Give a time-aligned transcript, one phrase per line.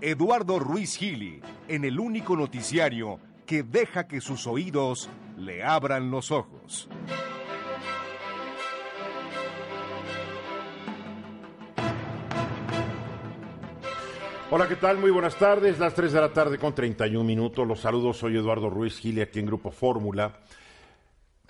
[0.00, 6.30] Eduardo Ruiz Gili, en el único noticiario que deja que sus oídos le abran los
[6.30, 6.88] ojos.
[14.50, 14.98] Hola, ¿qué tal?
[14.98, 15.80] Muy buenas tardes.
[15.80, 17.66] Las 3 de la tarde con 31 minutos.
[17.66, 18.18] Los saludos.
[18.18, 20.38] Soy Eduardo Ruiz Gili, aquí en Grupo Fórmula.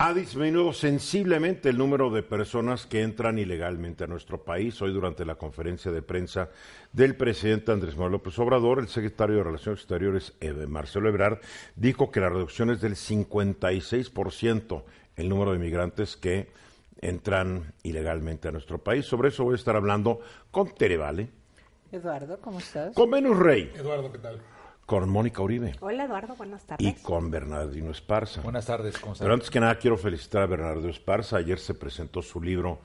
[0.01, 4.81] Ha disminuido sensiblemente el número de personas que entran ilegalmente a nuestro país.
[4.81, 6.51] Hoy, durante la conferencia de prensa
[6.93, 10.33] del presidente Andrés Manuel López Obrador, el secretario de Relaciones Exteriores,
[10.69, 11.39] Marcelo Ebrard,
[11.75, 14.83] dijo que la reducción es del 56%
[15.17, 16.47] el número de migrantes que
[17.01, 19.05] entran ilegalmente a nuestro país.
[19.05, 21.27] Sobre eso voy a estar hablando con Terevale,
[21.91, 22.95] Eduardo, ¿cómo estás?
[22.95, 23.69] Con Venus Rey.
[23.75, 24.39] Eduardo, ¿qué tal?
[24.89, 25.75] Con Mónica Uribe.
[25.81, 26.87] Hola, Eduardo, buenas tardes.
[26.87, 28.41] Y con Bernardino Esparza.
[28.41, 31.37] Buenas tardes, ¿cómo Pero antes que nada quiero felicitar a Bernardino Esparza.
[31.37, 32.79] Ayer se presentó su libro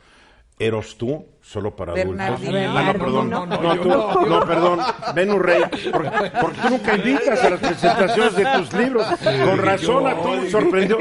[0.58, 2.20] Eros tú, solo para adultos.
[2.20, 3.30] Ah, no, perdón.
[3.30, 3.48] No,
[3.80, 3.88] tú,
[4.28, 4.80] no, perdón.
[5.14, 6.10] Venus Rey, porque,
[6.42, 9.06] porque, tú nunca invitas a las presentaciones de tus libros.
[9.06, 10.98] Con razón, a todos sorprendió.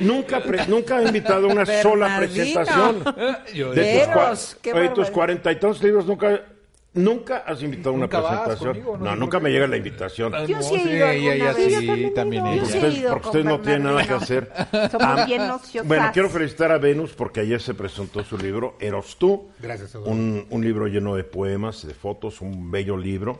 [0.00, 3.04] nunca, nunca ha invitado a una sola presentación.
[3.74, 6.40] De tus, Oye, tus cuarenta y tantos libros nunca
[6.92, 8.82] ¿Nunca has invitado a una presentación?
[9.00, 10.32] no, nunca me llega la invitación.
[10.46, 12.62] Yo sí he ido ella, sí, también ella.
[12.64, 14.52] Ustedes, porque ustedes no tienen nada que hacer.
[14.90, 15.86] Somos bien ociosas.
[15.86, 19.50] Bueno, quiero felicitar a Venus porque ayer se presentó su libro, Eros tú.
[19.60, 23.38] Gracias, un, un libro lleno de poemas, de fotos, un bello libro.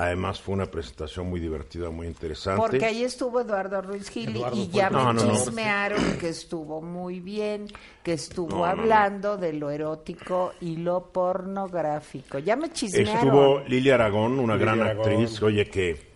[0.00, 2.58] Además fue una presentación muy divertida, muy interesante.
[2.58, 7.66] Porque ahí estuvo Eduardo Ruiz Gil y ya me chismearon que estuvo muy bien,
[8.02, 12.38] que estuvo hablando de lo erótico y lo pornográfico.
[12.38, 13.14] Ya me chismearon.
[13.14, 16.12] Estuvo Lilia Aragón, una gran actriz, oye, que,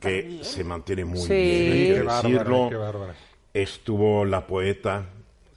[0.00, 2.70] que se mantiene muy bien, hay que decirlo.
[3.52, 5.04] Estuvo la poeta,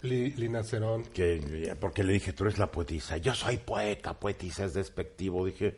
[0.02, 1.03] Lina Cerón.
[1.14, 3.16] Que, porque le dije, tú eres la poetisa.
[3.16, 5.45] Yo soy poeta, poetisa es despectivo.
[5.45, 5.77] Dije,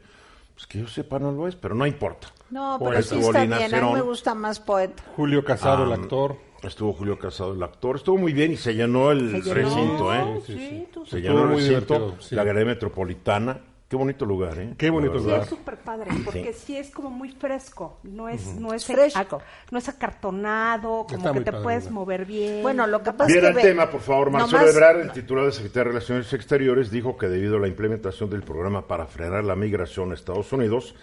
[0.61, 2.27] pues que yo sepa no lo es, pero no importa.
[2.51, 5.01] No, pero sí está bien, a mí me gusta más poeta.
[5.15, 6.37] Julio Casado, el actor.
[6.61, 7.95] Estuvo Julio Casado, el actor.
[7.95, 10.39] Estuvo muy bien y se llenó el recinto, ¿eh?
[10.45, 10.99] Sí, sí, sí.
[11.07, 13.61] Se llenó el recinto, la Galería Metropolitana.
[13.91, 14.73] Qué bonito lugar, ¿eh?
[14.77, 15.41] Qué bonito sí, lugar.
[15.41, 16.77] es súper padre, porque sí.
[16.77, 21.41] es como muy fresco, no es, no es fresco, no es acartonado, como Está que
[21.41, 21.93] te padre, puedes ¿verdad?
[21.95, 22.61] mover bien.
[22.63, 23.67] Bueno, lo que pasa Viera es el que...
[23.67, 24.31] tema, por favor.
[24.31, 27.67] Marcelo nomás- Ebrard, el titular de Secretaría de Relaciones Exteriores, dijo que debido a la
[27.67, 30.95] implementación del programa para frenar la migración a Estados Unidos,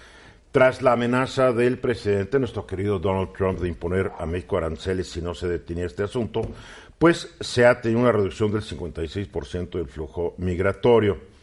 [0.51, 5.21] tras la amenaza del presidente, nuestro querido Donald Trump, de imponer a México aranceles si
[5.21, 6.41] no se detenía este asunto,
[6.99, 11.37] pues se ha tenido una reducción del 56% del flujo migratorio.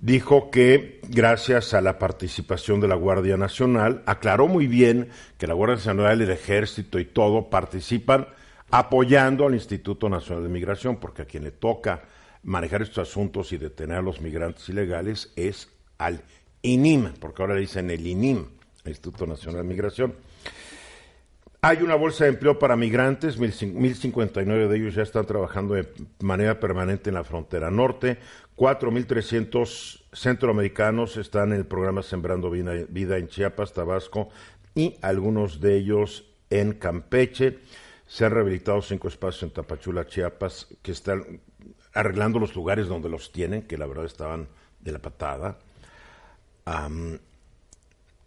[0.00, 5.54] Dijo que gracias a la participación de la Guardia Nacional, aclaró muy bien que la
[5.54, 8.28] Guardia Nacional, el Ejército y todo participan
[8.70, 12.02] apoyando al Instituto Nacional de Migración, porque a quien le toca
[12.44, 16.22] manejar estos asuntos y detener a los migrantes ilegales es al
[16.62, 18.44] INIM, porque ahora le dicen el INIM,
[18.84, 20.14] el Instituto Nacional de Migración.
[21.60, 25.88] Hay una bolsa de empleo para migrantes, 1.059 de ellos ya están trabajando de
[26.20, 28.18] manera permanente en la frontera norte,
[28.58, 34.30] 4.300 centroamericanos están en el programa Sembrando Vida, en Chiapas, Tabasco
[34.74, 37.60] y algunos de ellos en Campeche.
[38.08, 41.40] Se han rehabilitado cinco espacios en Tapachula, Chiapas, que están
[41.94, 44.48] arreglando los lugares donde los tienen, que la verdad estaban
[44.80, 45.58] de la patada.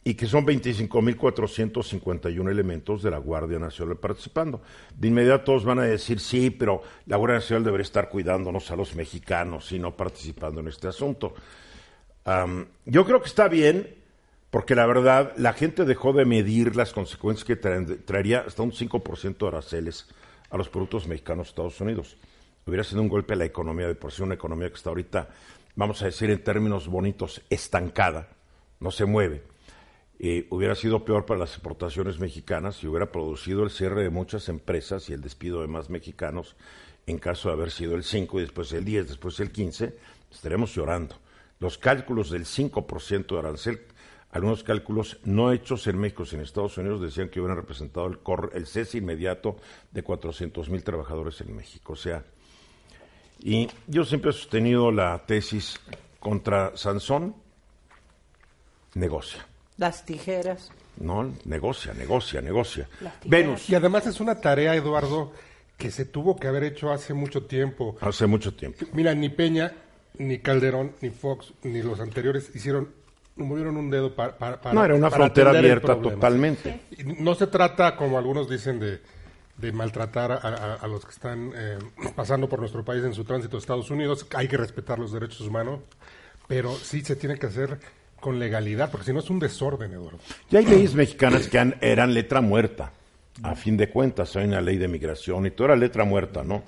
[0.03, 4.63] Y que son 25.451 elementos de la Guardia Nacional participando.
[4.97, 8.75] De inmediato todos van a decir, sí, pero la Guardia Nacional debería estar cuidándonos a
[8.75, 11.35] los mexicanos y no participando en este asunto.
[12.85, 13.95] Yo creo que está bien,
[14.49, 19.37] porque la verdad, la gente dejó de medir las consecuencias que traería hasta un 5%
[19.37, 20.07] de aranceles
[20.49, 22.17] a los productos mexicanos a Estados Unidos.
[22.65, 25.29] Hubiera sido un golpe a la economía, de por sí una economía que está ahorita,
[25.75, 28.29] vamos a decir en términos bonitos, estancada,
[28.79, 29.50] no se mueve.
[30.23, 34.49] Eh, hubiera sido peor para las exportaciones mexicanas y hubiera producido el cierre de muchas
[34.49, 36.55] empresas y el despido de más mexicanos
[37.07, 39.95] en caso de haber sido el 5 y después el 10, después el 15,
[40.31, 41.15] estaremos llorando.
[41.59, 43.81] Los cálculos del 5% de arancel,
[44.29, 48.19] algunos cálculos no hechos en México, sino en Estados Unidos, decían que hubieran representado el,
[48.19, 49.57] cor- el cese inmediato
[49.91, 51.93] de 400 mil trabajadores en México.
[51.93, 52.23] O sea,
[53.39, 55.79] y yo siempre he sostenido la tesis
[56.19, 57.35] contra Sansón,
[58.93, 59.47] negocia.
[59.81, 60.71] Las tijeras.
[60.99, 62.87] No, negocia, negocia, negocia.
[63.25, 65.33] Venus, Y además es una tarea, Eduardo,
[65.75, 67.97] que se tuvo que haber hecho hace mucho tiempo.
[67.99, 68.85] hace mucho tiempo.
[68.93, 69.73] Mira, ni Peña,
[70.19, 72.89] ni Calderón, ni Fox, ni los anteriores hicieron,
[73.35, 74.37] no movieron un dedo para...
[74.37, 76.81] para No, era una para frontera abierta totalmente.
[77.17, 79.01] No se trata, como algunos dicen, de,
[79.57, 81.79] de maltratar a, a- a los que están eh,
[82.15, 84.27] pasando por nuestro país en su tránsito a Estados Unidos.
[84.35, 85.79] Hay que respetar los derechos humanos,
[86.47, 87.79] pero sí se tiene que hacer
[88.21, 90.19] con legalidad, porque si no es un desorden, Eduardo.
[90.49, 92.93] Y hay leyes mexicanas que eran letra muerta.
[93.43, 96.63] A fin de cuentas, hay una ley de migración y todo era letra muerta, ¿no?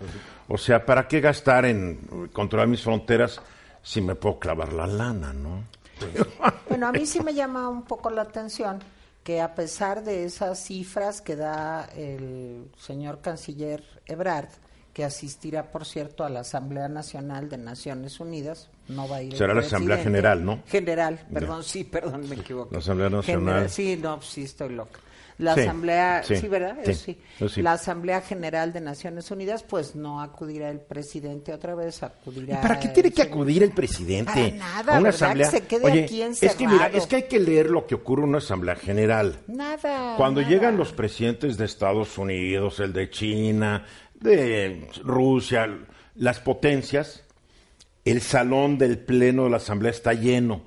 [0.47, 3.39] O sea, ¿para qué gastar en controlar mis fronteras
[3.81, 5.63] si me puedo clavar la lana, no?
[6.67, 8.79] Bueno, a mí sí me llama un poco la atención
[9.23, 14.49] que a pesar de esas cifras que da el señor canciller Ebrard,
[14.93, 18.69] que asistirá, por cierto, a la Asamblea Nacional de Naciones Unidas.
[18.87, 19.35] No va a ir.
[19.35, 20.59] Será la Asamblea General, ¿no?
[20.67, 22.73] General, perdón, sí, perdón, me equivoqué.
[22.73, 23.69] La Asamblea Nacional.
[23.69, 24.99] sí, no, sí, estoy loca.
[25.39, 26.77] La Asamblea, sí, ¿verdad?
[26.93, 27.17] Sí,
[27.61, 32.61] La Asamblea General de Naciones Unidas, pues no acudirá el presidente otra vez, acudirá.
[32.61, 34.31] ¿Para qué tiene que acudir el presidente?
[34.31, 35.49] Para nada, a una asamblea.
[35.49, 37.95] Que se quede Oye, aquí es que mira, es que hay que leer lo que
[37.95, 39.39] ocurre en una Asamblea General.
[39.47, 40.15] Nada.
[40.17, 43.85] Cuando llegan los presidentes de Estados Unidos, el de China,
[44.23, 45.69] de Rusia,
[46.15, 47.23] las potencias,
[48.05, 50.63] el salón del Pleno de la Asamblea está lleno.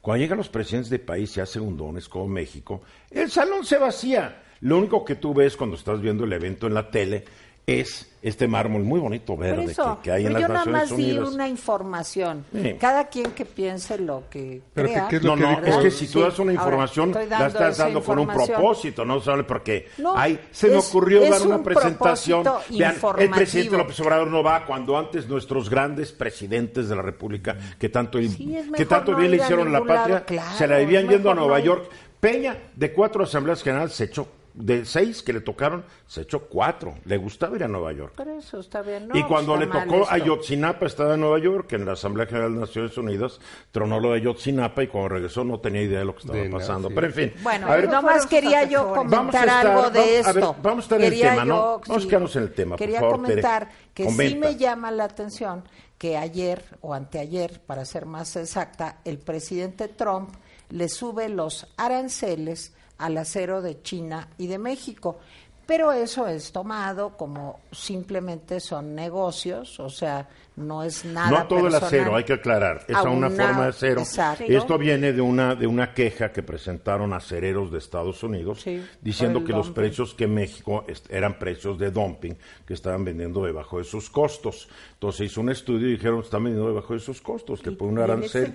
[0.00, 4.42] Cuando llegan los presidentes de países ya segundones como México, el salón se vacía.
[4.60, 7.24] Lo único que tú ves cuando estás viendo el evento en la tele
[7.66, 11.14] es este mármol muy bonito verde que, hay en las Naciones Unidas.
[11.14, 12.44] Yo nada más di una información.
[12.78, 15.08] Cada quien que piense lo que crea.
[15.22, 19.04] no, no, es que si tú das una información, la estás dando con un propósito,
[19.04, 22.44] no sale porque hay, se me ocurrió dar una presentación.
[22.70, 27.56] Vean, el presidente López Obrador no va cuando antes nuestros grandes presidentes de la República,
[27.78, 30.24] que tanto, que tanto bien le hicieron a la patria,
[30.56, 31.90] se la vivían yendo a Nueva York.
[32.20, 36.94] Peña, de cuatro asambleas generales, se echó de seis que le tocaron, se echó cuatro.
[37.04, 38.14] Le gustaba ir a Nueva York.
[38.16, 39.08] Pero eso está bien.
[39.14, 42.60] y cuando le tocó a Yotzinapa, estaba en Nueva York, en la Asamblea General de
[42.60, 43.40] Naciones Unidas,
[43.70, 46.90] tronó lo de Yotzinapa y cuando regresó no tenía idea de lo que estaba pasando.
[46.90, 47.32] Pero en fin.
[47.42, 50.56] Bueno, a ver, nomás quería yo comentar algo de esto.
[50.62, 51.80] vamos a estar en el tema, ¿no?
[51.86, 55.04] Vamos a quedarnos en el tema, Quería por favor, comentar que sí me llama la
[55.04, 55.64] atención
[56.02, 60.34] que ayer o anteayer, para ser más exacta, el presidente Trump
[60.68, 62.72] le sube los aranceles
[63.02, 65.18] al acero de China y de México.
[65.66, 71.30] Pero eso es tomado como simplemente son negocios, o sea, no es nada.
[71.30, 74.02] No todo el acero, hay que aclarar, es a una, forma de acero.
[74.40, 78.64] Esto viene de una de una queja que presentaron acereros de Estados Unidos
[79.00, 82.36] diciendo que los precios que México eran precios de dumping,
[82.66, 84.68] que estaban vendiendo debajo de sus costos.
[84.94, 87.98] Entonces hizo un estudio y dijeron están vendiendo debajo de sus costos, que por un
[87.98, 88.54] arancel.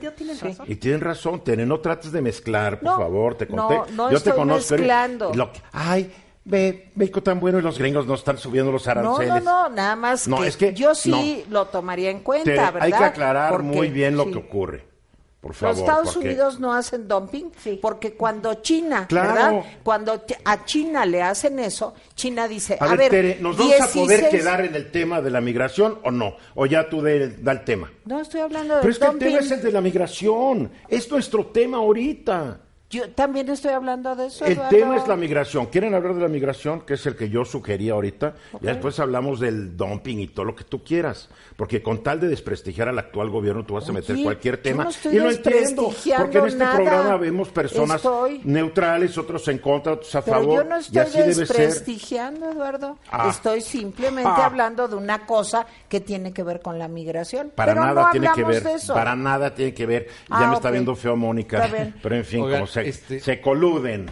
[0.67, 3.75] Y tienen razón, tienen, no trates de mezclar, por favor, te conté.
[3.93, 4.75] No, no Yo te conozco.
[4.75, 5.33] Mezclando.
[5.33, 6.11] Lo ay,
[6.47, 9.29] ve, México tan bueno y los gringos no están subiendo los aranceles.
[9.29, 12.71] No, no, no, nada más no, que, es que yo sí lo tomaría en cuenta,
[12.71, 12.83] ¿verdad?
[12.83, 14.97] Hay que aclarar muy bien lo que ocurre.
[15.39, 19.63] Por favor, los Estados Unidos no hacen dumping porque cuando China, ¿verdad?
[19.83, 24.65] Cuando a China le hacen eso, China dice, a, ver, ¿nos vamos a poder quedar
[24.65, 26.35] en el tema de la migración o no?
[26.55, 27.91] O ya tú de, da el tema.
[28.05, 30.71] No, estoy hablando de Pero es que el tema es el de la migración.
[30.89, 32.61] Es nuestro tema ahorita.
[32.89, 34.45] Yo también estoy hablando de eso.
[34.45, 35.65] El tema es la migración.
[35.65, 36.81] ¿Quieren hablar de la migración?
[36.81, 38.35] Que es el que yo sugería ahorita.
[38.61, 41.27] Y después hablamos del dumping y todo lo que tú quieras.
[41.57, 44.87] Porque con tal de desprestigiar al actual gobierno, tú vas a meter cualquier tema.
[45.03, 45.91] y lo entiendo.
[46.17, 48.01] Porque en este programa vemos personas
[48.45, 50.55] neutrales, otros en contra, otros a Pero favor.
[50.55, 52.97] Yo no estoy desprestigiando, Eduardo.
[53.11, 53.27] Ah.
[53.29, 54.45] Estoy simplemente ah.
[54.45, 57.51] hablando de una cosa que tiene que ver con la migración.
[57.53, 58.63] Para Pero nada no tiene que ver.
[58.87, 60.07] Para nada tiene que ver.
[60.29, 61.67] Ya ah, me está viendo feo Mónica.
[62.01, 64.07] Pero en fin, como se, este se coluden.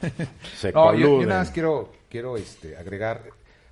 [0.56, 1.00] se coluden.
[1.00, 3.22] Yo, nada más quiero, quiero este, agregar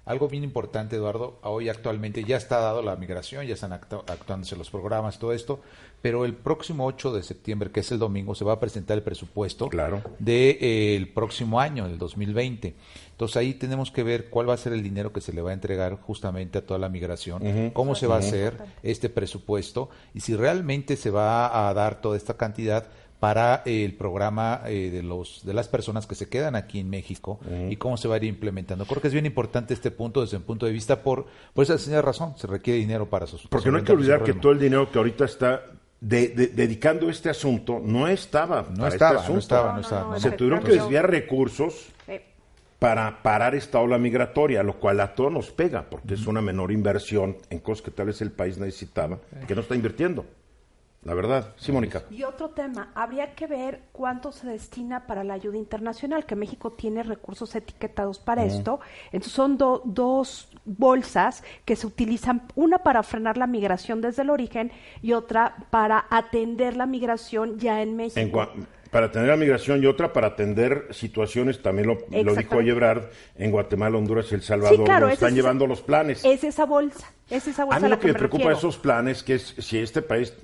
[0.05, 1.39] algo bien importante, Eduardo.
[1.43, 5.61] Hoy actualmente ya está dado la migración, ya están actuándose los programas, todo esto,
[6.01, 9.05] pero el próximo 8 de septiembre, que es el domingo, se va a presentar el
[9.05, 10.03] presupuesto claro.
[10.19, 12.75] del de, eh, próximo año, del 2020.
[13.13, 15.51] Entonces ahí tenemos que ver cuál va a ser el dinero que se le va
[15.51, 20.21] a entregar justamente a toda la migración, cómo se va a hacer este presupuesto y
[20.21, 22.89] si realmente se va a dar toda esta cantidad
[23.23, 27.39] para el programa eh, de los de las personas que se quedan aquí en México
[27.71, 28.85] y cómo se va a ir implementando.
[28.85, 31.79] Creo que es bien importante este punto desde un punto de vista por por esa
[31.79, 34.59] señal razón, se requiere dinero para sus Porque no hay que olvidar que todo el
[34.59, 35.63] dinero que ahorita está
[36.01, 40.73] dedicando este asunto no estaba no este estaba, no estaba, no estaba, se tuvieron que
[40.73, 41.93] desviar recursos
[42.81, 46.73] para parar esta ola migratoria, lo cual a todos nos pega, porque es una menor
[46.73, 50.27] inversión en cosas que tal vez el país necesitaba, que no está invirtiendo.
[51.05, 52.05] La verdad, sí, Mónica.
[52.11, 56.73] Y otro tema, habría que ver cuánto se destina para la ayuda internacional, que México
[56.73, 58.79] tiene recursos etiquetados para esto.
[59.07, 64.71] Entonces son dos bolsas que se utilizan, una para frenar la migración desde el origen
[65.03, 68.49] y otra para atender la migración ya en México.
[68.93, 71.97] para atender la migración y otra para atender situaciones, también lo,
[72.37, 76.25] dijo Ebrard, en Guatemala, Honduras y El Salvador, están llevando los planes.
[76.25, 77.79] Es esa bolsa, es esa bolsa.
[77.79, 80.35] A mí lo que me preocupa esos planes, que es si este país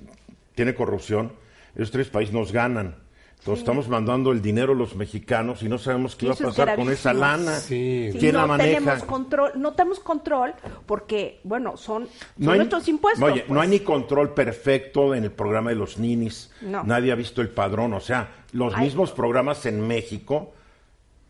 [0.59, 1.31] tiene corrupción,
[1.73, 2.97] esos tres países nos ganan.
[3.37, 6.75] Entonces estamos mandando el dinero a los mexicanos y no sabemos qué va a pasar
[6.75, 7.55] con esa lana.
[7.55, 8.09] Sí.
[8.19, 8.79] ¿Quién no la maneja?
[8.79, 10.53] Tenemos control, no tenemos control
[10.85, 13.23] porque, bueno, son, nuestros impuestos.
[13.23, 13.79] Oye, no hay pues.
[13.79, 16.51] ni control perfecto en el programa de los ninis.
[16.59, 16.83] No.
[16.83, 17.93] Nadie ha visto el padrón.
[17.93, 20.51] O sea, los mismos programas en México,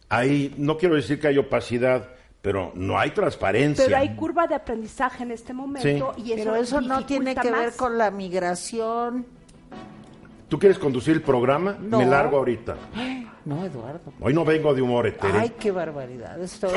[0.10, 2.10] hay, no quiero decir que hay opacidad,
[2.42, 3.86] pero no hay transparencia.
[3.86, 7.52] Pero hay curva de aprendizaje en este momento y eso Pero eso no tiene que
[7.52, 9.26] ver con la migración.
[10.48, 11.78] ¿Tú quieres conducir el programa?
[11.80, 12.00] No.
[12.00, 12.76] Me largo ahorita.
[13.46, 14.14] No, Eduardo.
[14.20, 15.40] Hoy no vengo de humor, Etere.
[15.40, 16.42] Ay, qué barbaridad.
[16.42, 16.72] Estoy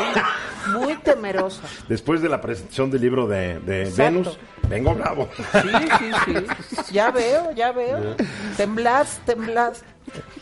[0.73, 1.63] muy temerosa.
[1.89, 3.91] Después de la presentación del libro de, de.
[3.97, 4.39] Venus,
[4.69, 5.29] vengo bravo.
[5.37, 6.11] Sí, sí,
[6.69, 6.93] sí.
[6.93, 8.15] Ya veo, ya veo.
[8.57, 9.75] Temblad, temblad.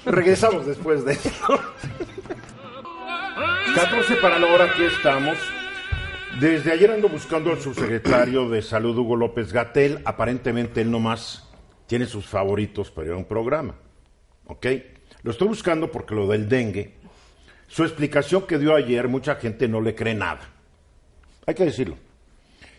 [0.04, 1.60] Regresamos después de esto.
[3.74, 5.38] 14 para la hora que estamos.
[6.40, 10.00] Desde ayer ando buscando al subsecretario de Salud, Hugo López Gatel.
[10.04, 11.48] Aparentemente él nomás
[11.86, 13.74] tiene sus favoritos para ir a un programa.
[14.46, 14.66] ¿Ok?
[15.22, 16.94] Lo estoy buscando porque lo del dengue,
[17.66, 20.40] su explicación que dio ayer, mucha gente no le cree nada.
[21.46, 21.96] Hay que decirlo.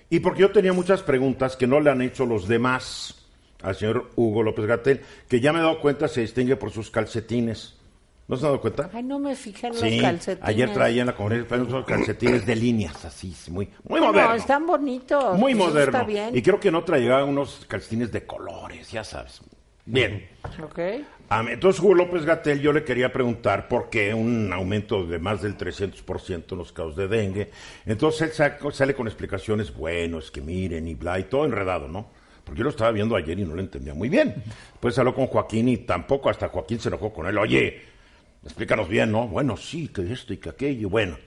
[0.09, 3.27] Y porque yo tenía muchas preguntas que no le han hecho los demás
[3.63, 6.89] al señor Hugo López Gatel, que ya me he dado cuenta se distingue por sus
[6.89, 7.80] calcetines.
[8.27, 8.89] ¿No se han dado cuenta?
[8.93, 10.47] Ay, no me fijé en Sí, los calcetines.
[10.49, 14.35] ayer traía en la conferencia unos calcetines de líneas, así, muy, muy No, moderno.
[14.35, 15.37] están bonitos.
[15.37, 15.97] Muy moderno.
[15.99, 16.35] Está bien.
[16.35, 19.41] Y creo que no traía unos calcetines de colores, ya sabes.
[19.85, 20.27] Bien.
[20.63, 20.79] Ok.
[21.49, 25.57] Entonces, Hugo López Gatel, yo le quería preguntar por qué un aumento de más del
[25.57, 27.51] 300% en los casos de dengue.
[27.85, 32.09] Entonces, él sale con explicaciones, bueno, es que miren y bla, y todo enredado, ¿no?
[32.43, 34.43] Porque yo lo estaba viendo ayer y no lo entendía muy bien.
[34.73, 37.37] Después habló con Joaquín y tampoco hasta Joaquín se enojó con él.
[37.37, 37.81] Oye,
[38.43, 39.27] explícanos bien, ¿no?
[39.27, 41.17] Bueno, sí, que esto y que aquello, bueno.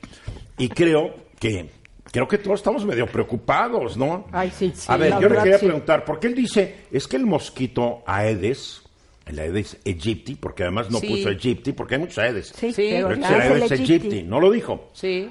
[0.59, 1.71] Y creo que,
[2.11, 4.27] creo que todos estamos medio preocupados, ¿no?
[4.33, 4.87] Ay, sí, sí.
[4.89, 5.67] A ver, yo le quería sí.
[5.67, 8.83] preguntar, porque él dice, es que el mosquito Aedes,
[9.27, 11.07] el Aedes aegypti, porque además no Sí.
[11.09, 12.49] puso aegypti, porque hay muchos Aedes.
[12.49, 13.93] Sí, Sí, pero Pero no es el es el Aedes aegypti.
[13.93, 14.91] aegypti, no lo dijo.
[14.93, 15.31] Sí.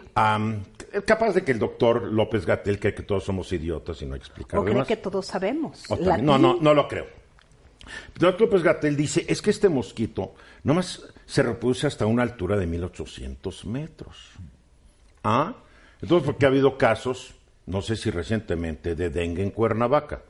[1.05, 4.59] Capaz de que el doctor López Gatel cree que todos somos idiotas y no explicar
[4.59, 5.83] O cree que todos sabemos.
[5.89, 7.05] O también- no, no, no lo creo.
[7.05, 12.57] El doctor López Gatel dice, es que este mosquito nomás se reproduce hasta una altura
[12.57, 14.31] de 1800 metros.
[15.23, 15.55] ¿Ah?
[16.01, 17.33] Entonces, porque ha habido casos,
[17.65, 20.21] no sé si recientemente, de dengue en Cuernavaca,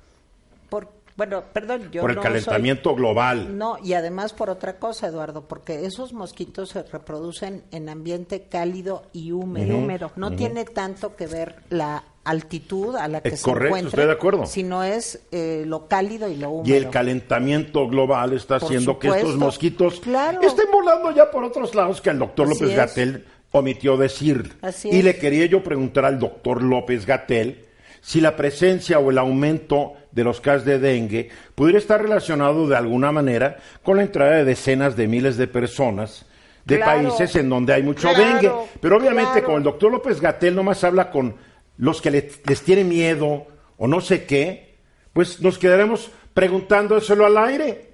[0.70, 3.58] Por, bueno, perdón, yo por el no calentamiento soy- global.
[3.58, 9.04] No, y además por otra cosa, Eduardo, porque esos mosquitos se reproducen en ambiente cálido
[9.14, 9.78] y húmedo.
[9.78, 10.12] Húmedo.
[10.16, 14.06] No tiene tanto que ver la altitud a la que Es se correcto, encuentra, estoy
[14.06, 14.46] de acuerdo.
[14.46, 16.74] sino es eh, lo cálido y lo húmedo.
[16.74, 20.42] Y el calentamiento global está Por haciendo que estos mosquitos Claro.
[20.42, 22.76] estén volando ya por otros lados que el doctor López.
[22.76, 24.54] Gatel omitió decir.
[24.62, 25.04] Así y es.
[25.04, 27.66] le quería yo preguntar al doctor López Gatel
[28.02, 32.76] si la presencia o el aumento de los casos de dengue pudiera estar relacionado de
[32.76, 36.26] alguna manera con la entrada de decenas de miles de personas
[36.66, 37.10] de Claro.
[37.10, 38.52] países en donde hay mucho Claro, dengue.
[38.80, 41.36] Pero obviamente con el doctor López Gatel nomás habla con
[41.78, 44.76] los que le- les tiene miedo o no sé qué,
[45.14, 47.90] pues nos quedaremos preguntándoselo al aire.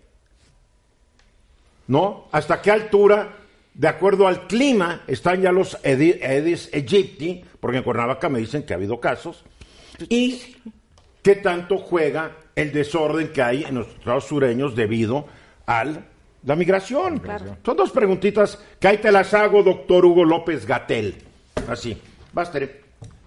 [1.87, 2.27] ¿No?
[2.31, 3.29] ¿Hasta qué altura,
[3.73, 7.43] de acuerdo al clima, están ya los Edi- Aedes aegypti?
[7.59, 9.43] Porque en Cuernavaca me dicen que ha habido casos.
[10.07, 10.55] ¿Y
[11.23, 15.25] qué tanto juega el desorden que hay en los estados sureños debido
[15.65, 15.83] a
[16.43, 17.19] la migración?
[17.65, 21.15] Son dos preguntitas que ahí te las hago, doctor Hugo López Gatel.
[21.67, 21.99] Así.
[22.31, 22.59] Basta.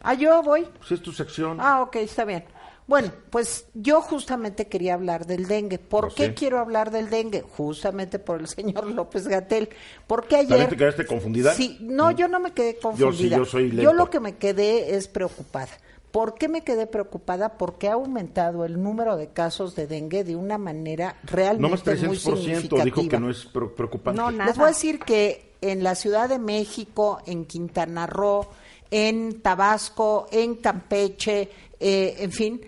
[0.03, 0.67] Ah, yo voy.
[0.87, 1.59] Si es tu sección.
[1.61, 2.45] Ah, ok, está bien.
[2.87, 5.79] Bueno, pues yo justamente quería hablar del dengue.
[5.79, 6.35] ¿Por qué sé.
[6.35, 7.43] quiero hablar del dengue?
[7.43, 9.69] Justamente por el señor López Gatel.
[10.07, 10.49] Porque ayer...
[10.49, 11.55] ¿También te quedaste confundida?
[11.55, 13.37] Sí, no, yo no me quedé confundida.
[13.39, 13.83] yo soy lento.
[13.83, 15.69] Yo lo que me quedé es preocupada.
[16.11, 17.57] ¿Por qué me quedé preocupada?
[17.57, 22.03] Porque ha aumentado el número de casos de dengue de una manera No realmente más
[22.03, 22.85] muy 300% significativa.
[22.85, 24.21] dijo que no es pre- preocupante.
[24.21, 24.47] No, nada.
[24.51, 28.47] Les voy a decir que en la Ciudad de México, en Quintana Roo,
[28.93, 31.49] en Tabasco, en Campeche,
[31.81, 32.61] eh, en fin,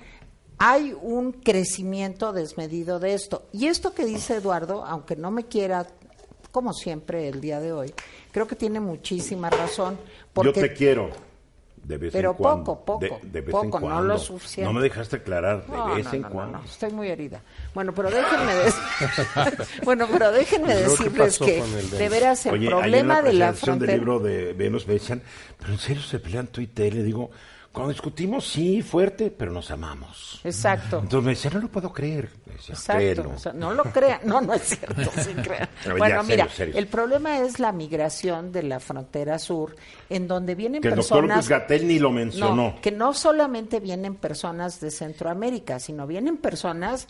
[0.57, 3.47] hay un crecimiento desmedido de esto.
[3.53, 5.87] Y esto que dice Eduardo, aunque no me quiera,
[6.51, 7.95] como siempre el día de hoy,
[8.33, 9.99] creo que tiene muchísima razón.
[10.33, 11.11] Porque Yo te quiero.
[11.85, 12.65] De vez Pero en cuando.
[12.65, 14.73] poco, poco, De, de vez poco, en no lo suficiente.
[14.73, 15.67] No me dejaste aclarar.
[15.67, 16.59] De No, vez no, en no, cuando.
[16.59, 17.43] no, estoy muy herida.
[17.75, 18.83] Bueno, pero déjenme decir,
[19.85, 23.13] bueno, pero déjenme ¿Y luego qué decirles que el de veras el Oye, ayer en
[23.13, 23.93] problema la de la presentación del frontera.
[23.93, 25.23] libro de Venus me decían,
[25.59, 27.31] pero en serio se pelean tú y te le digo,
[27.75, 30.41] cuando discutimos sí, fuerte, pero nos amamos.
[30.45, 31.01] Exacto.
[31.01, 32.31] Entonces me decía, no lo puedo creer.
[32.47, 35.69] Decía, Exacto, o sea, no lo crean, no, no es cierto, sí crean.
[35.85, 36.75] A ver, Bueno, ya, mira, serio, serio.
[36.77, 39.75] el problema es la migración de la frontera sur,
[40.09, 41.49] en donde vienen Que el doctor personas...
[41.49, 42.55] López Gatel ni lo mencionó.
[42.55, 47.09] No, que no solamente vienen personas de Centroamérica, sino vienen personas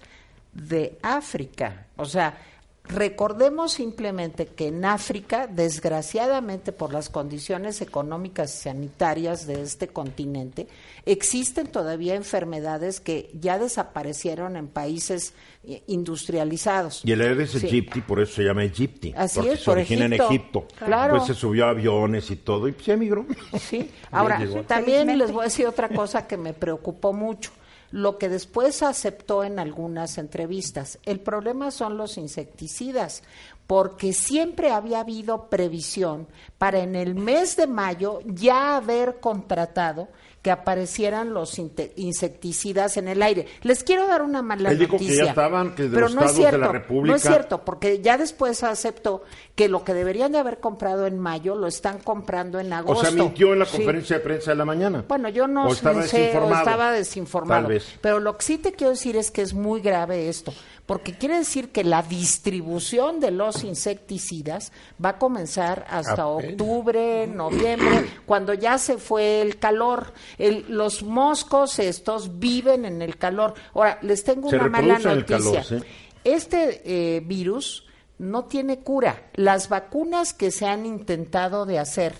[0.54, 1.88] de África.
[1.96, 2.38] O sea,
[2.86, 10.68] Recordemos simplemente que en África, desgraciadamente por las condiciones económicas y sanitarias de este continente,
[11.06, 15.32] existen todavía enfermedades que ya desaparecieron en países
[15.64, 17.00] eh, industrializados.
[17.06, 19.14] Y el Aedes aegypti, por eso se llama Egipti.
[19.16, 20.34] Así porque es, se por origina en Egipto.
[20.34, 20.84] Egipto.
[20.84, 21.16] Claro.
[21.16, 23.24] Pues se subió a aviones y todo, y se emigró.
[23.58, 23.90] Sí.
[24.10, 27.50] Ahora, también les voy a decir otra cosa que me preocupó mucho.
[27.94, 30.98] Lo que después aceptó en algunas entrevistas.
[31.04, 33.22] El problema son los insecticidas,
[33.68, 36.26] porque siempre había habido previsión
[36.58, 40.08] para en el mes de mayo ya haber contratado
[40.44, 41.58] que aparecieran los
[41.96, 43.46] insecticidas en el aire.
[43.62, 45.28] Les quiero dar una mala Él dijo que ya noticia.
[45.30, 48.00] estaban, que de pero los no es de la cierto, República- No es cierto, porque
[48.02, 49.22] ya después aceptó
[49.54, 53.06] que lo que deberían de haber comprado en mayo lo están comprando en O agosto.
[53.06, 53.78] sea, mintió en la Sí.
[53.78, 55.04] conferencia de prensa de la mañana.
[55.08, 56.54] Bueno, yo no o estaba sé, desinformado.
[56.54, 57.62] o estaba desinformado.
[57.62, 57.86] Tal vez.
[58.02, 60.52] Pero lo que sí te quiero decir es que es muy grave esto,
[60.86, 64.70] porque quiere decir que la distribución de los insecticidas
[65.02, 70.12] va a comenzar hasta octubre, noviembre, cuando ya se fue el calor.
[70.38, 73.54] El- los moscos estos viven en el calor.
[73.74, 75.24] Ahora, les tengo Se una mala noticia.
[75.38, 75.76] calor, sí.
[76.22, 77.86] Este eh, virus
[78.18, 79.24] no tiene cura.
[79.34, 82.14] Las vacunas que se han intentado de hacer,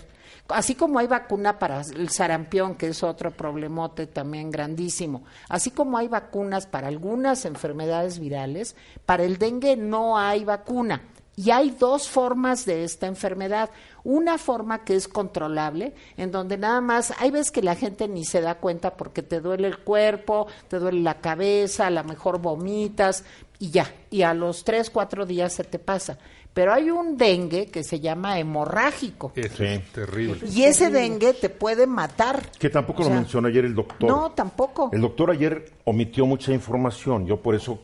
[0.49, 5.97] así como hay vacuna para el sarampión, que es otro problemote también grandísimo, así como
[5.97, 8.75] hay vacunas para algunas enfermedades virales,
[9.05, 11.01] para el dengue no hay vacuna.
[11.37, 13.69] Y hay dos formas de esta enfermedad.
[14.03, 18.23] Una forma que es controlable, en donde nada más, hay veces que la gente ni
[18.23, 22.39] se da cuenta porque te duele el cuerpo, te duele la cabeza, a lo mejor
[22.39, 23.25] vomitas
[23.59, 23.91] y ya.
[24.09, 26.17] Y a los tres, cuatro días se te pasa.
[26.53, 29.33] Pero hay un dengue que se llama hemorrágico.
[29.35, 29.41] Sí.
[29.41, 30.39] es terrible.
[30.49, 32.49] Y ese dengue te puede matar.
[32.57, 34.09] Que tampoco O lo mencionó ayer el doctor.
[34.09, 34.89] No, tampoco.
[34.93, 37.25] El doctor ayer omitió mucha información.
[37.27, 37.79] Yo por eso,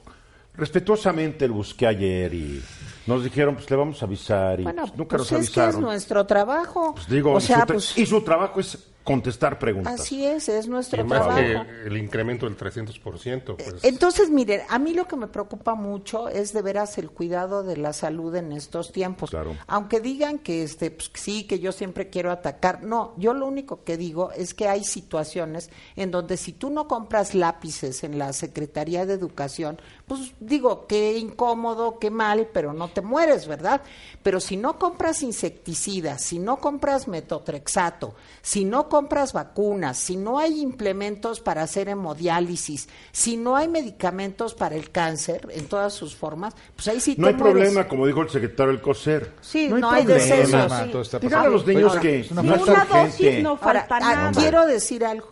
[0.53, 2.63] respetuosamente, el busqué ayer y
[3.07, 4.59] nos dijeron, pues le vamos a avisar.
[4.59, 5.81] Y Bueno, pues, nunca pues nos es que avisaron.
[5.81, 6.93] es nuestro trabajo.
[6.95, 10.01] Pues digo, o y, sea, su tra- pues y su trabajo es contestar preguntas.
[10.01, 11.65] así es, es Y nuestro más trabajo.
[11.65, 16.29] que el incremento del 300%, pues Entonces, miren, a mí lo que me preocupa mucho
[16.29, 19.29] es de veras el cuidado de la salud en estos tiempos.
[19.31, 19.55] Claro.
[19.67, 23.83] Aunque digan que este pues, sí, que yo siempre quiero atacar, no, yo lo único
[23.83, 28.33] que digo es que hay situaciones en donde si tú no compras lápices en la
[28.33, 33.81] Secretaría de Educación, pues digo, qué incómodo, qué mal, pero no te mueres, ¿verdad?
[34.21, 40.37] Pero si no compras insecticidas, si no compras metotrexato, si no compras vacunas, si no
[40.37, 46.13] hay implementos para hacer hemodiálisis, si no hay medicamentos para el cáncer en todas sus
[46.13, 47.53] formas, pues ahí sí No te hay mueres.
[47.53, 49.31] problema, como dijo el secretario del COSER.
[49.39, 50.35] Sí, no hay problema.
[50.35, 51.17] decesos, sí.
[51.21, 53.41] Díganle a los niños Ahora, que no es una dosis urgente.
[53.43, 54.31] no Ahora, falta ah, nada.
[54.33, 55.31] quiero decir algo.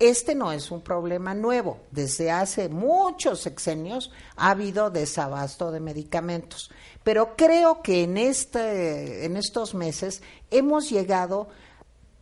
[0.00, 1.78] Este no es un problema nuevo.
[1.92, 6.70] Desde hace muchos sexenios ha habido desabasto de medicamentos.
[7.04, 11.48] Pero creo que en, este, en estos meses hemos llegado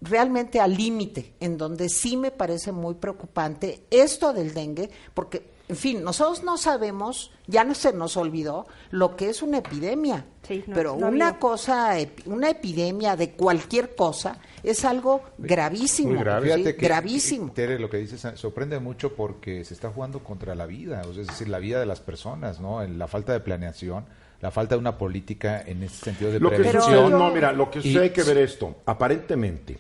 [0.09, 5.77] realmente al límite, en donde sí me parece muy preocupante esto del dengue, porque, en
[5.77, 10.27] fin, nosotros no sabemos, ya no se nos olvidó lo que es una epidemia.
[10.47, 11.39] Sí, no- pero no una había.
[11.41, 16.11] cosa, epi- una epidemia de cualquier cosa es algo gravísimo.
[16.11, 16.55] Muy grave.
[16.55, 16.63] ¿sí?
[16.63, 17.53] Que, gravísimo.
[17.53, 21.23] Tere, lo que dices sorprende mucho porque se está jugando contra la vida, o sea,
[21.23, 22.83] es decir, la vida de las personas, ¿no?
[22.83, 24.05] En la falta de planeación,
[24.41, 26.83] la falta de una política en ese sentido de Lo que prevención.
[26.85, 28.77] sucede, yo- no, mira, lo que Y- sucede hay que ver esto.
[28.87, 29.79] Aparentemente,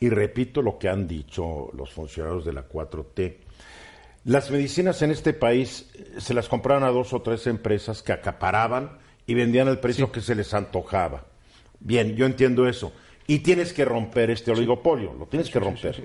[0.00, 3.36] y repito lo que han dicho los funcionarios de la 4T,
[4.24, 8.12] las medicinas en este país eh, se las compraban a dos o tres empresas que
[8.12, 11.24] acaparaban y vendían al precio que se les antojaba.
[11.78, 12.92] Bien, yo entiendo eso.
[13.28, 16.04] Y tienes que romper este oligopolio, lo tienes que romper.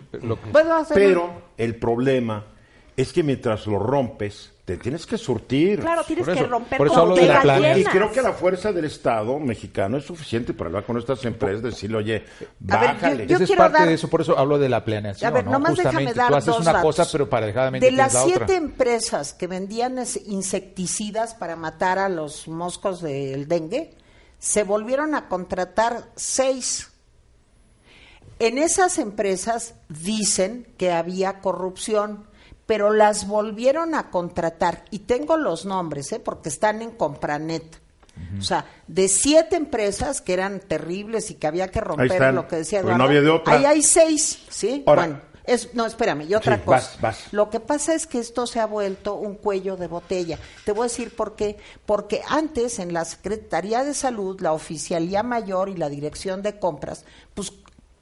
[0.94, 2.46] Pero el problema
[2.98, 5.80] es que mientras lo rompes, te tienes que surtir.
[5.80, 7.80] Claro, tienes Por que eso- romper por eso con hablo de la planeación.
[7.82, 11.62] Y creo que la fuerza del Estado mexicano es suficiente para hablar con estas empresas,
[11.62, 13.28] decirle, oye, A ver, yo- bájale.
[13.28, 15.46] yo Esa es parte dar- de eso, por eso hablo de la planeación, A ver,
[15.46, 15.52] ¿no?
[15.52, 16.96] nomás déjame Justamente, dar tú haces dos una datos.
[16.96, 17.26] cosa, pero
[17.80, 18.56] De las la siete otra.
[18.56, 23.94] empresas que vendían insecticidas para matar a los moscos del dengue,
[24.40, 26.88] se volvieron a contratar seis.
[28.40, 32.26] En esas empresas dicen que había corrupción,
[32.72, 34.86] pero las volvieron a contratar.
[34.92, 36.22] Y tengo los nombres, ¿eh?
[36.22, 37.82] porque están en Compranet.
[38.40, 42.56] O sea, de siete empresas que eran terribles y que había que romper lo que
[42.56, 43.10] decía Eduardo.
[43.12, 43.42] no.
[43.48, 44.86] Ahí hay seis, ¿sí?
[44.88, 46.78] Ahora- bueno, es, no, espérame, y otra Sí, cosa.
[46.78, 47.34] vas, vas.
[47.34, 50.40] Lo que pasa es que esto se ha vuelto un cuello de botella.
[50.64, 51.58] Te voy a decir por qué.
[51.86, 57.04] Porque antes en la Secretaría de Salud, la Oficialía Mayor y la Dirección de Compras,
[57.34, 57.52] pues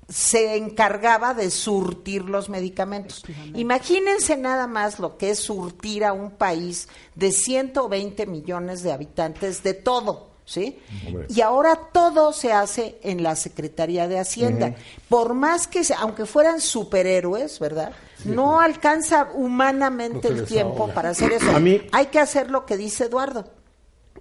[0.09, 3.23] se encargaba de surtir los medicamentos.
[3.53, 9.63] Imagínense nada más lo que es surtir a un país de 120 millones de habitantes
[9.63, 10.27] de todo.
[10.45, 10.79] ¿Sí?
[11.27, 14.73] Y ahora todo se hace en la Secretaría de Hacienda.
[15.07, 17.93] Por más que, aunque fueran superhéroes, ¿verdad?
[18.25, 21.51] no alcanza humanamente el tiempo para hacer eso.
[21.91, 23.58] hay que hacer lo que dice Eduardo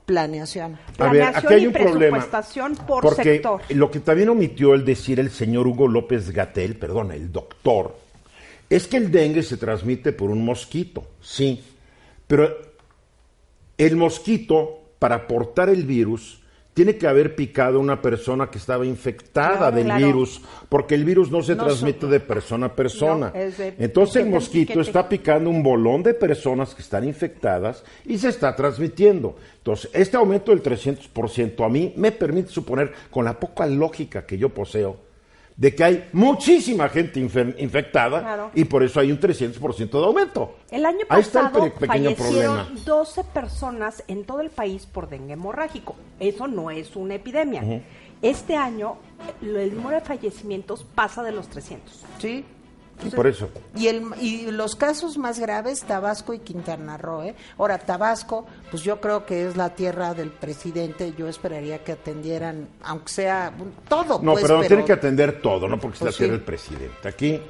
[0.09, 0.79] planeación.
[0.97, 2.27] A ver, aquí hay un problema.
[2.87, 7.31] Por porque lo que también omitió el decir el señor Hugo López Gatel, perdón, el
[7.31, 7.95] doctor,
[8.71, 11.63] es que el dengue se transmite por un mosquito, sí,
[12.27, 12.57] pero
[13.77, 16.41] el mosquito, para portar el virus,
[16.79, 21.43] tiene que haber picado una persona que estaba infectada del virus, porque el virus no
[21.43, 23.33] se transmite de persona a persona.
[23.35, 28.55] Entonces el mosquito está picando un bolón de personas que están infectadas y se está
[28.55, 29.35] transmitiendo.
[29.57, 34.39] Entonces, este aumento del 300% a mí me permite suponer, con la poca lógica que
[34.39, 35.08] yo poseo,
[35.59, 40.55] de que hay muchísima gente infectada y por eso hay un 300% de aumento.
[40.71, 45.97] El año pasado fallecieron 12 personas en todo el país por dengue hemorrágico.
[46.21, 47.83] Eso no es una epidemia.
[48.23, 48.99] Este año
[49.43, 52.05] el número de fallecimientos pasa de los 300.
[52.19, 52.45] Sí,
[53.05, 53.51] y por eso.
[53.77, 57.23] Y, el, y los casos más graves, Tabasco y Quintana Roo.
[57.23, 57.35] ¿eh?
[57.59, 61.15] Ahora, Tabasco, pues yo creo que es la tierra del presidente.
[61.17, 63.53] Yo esperaría que atendieran, aunque sea
[63.89, 64.21] todo.
[64.23, 67.09] No, pues, pero, tiene que atender todo, no porque es la pues tierra del presidente.
[67.09, 67.41] Aquí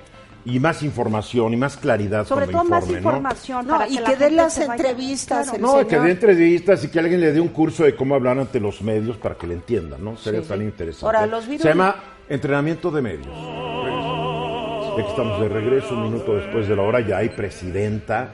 [0.45, 3.87] y más información y más claridad sobre todo más información ¿no?
[3.87, 7.49] y que, den las entrevistas no que dé entrevistas y que alguien le dé un
[7.49, 11.05] curso de cómo hablar ante los medios para que le entiendan no sería tan interesante
[11.05, 11.63] Ahora, los virus...
[11.63, 11.97] se llama
[12.29, 13.27] entrenamiento de medios
[15.01, 18.31] estamos de regreso, un minuto después de la hora, ya hay presidenta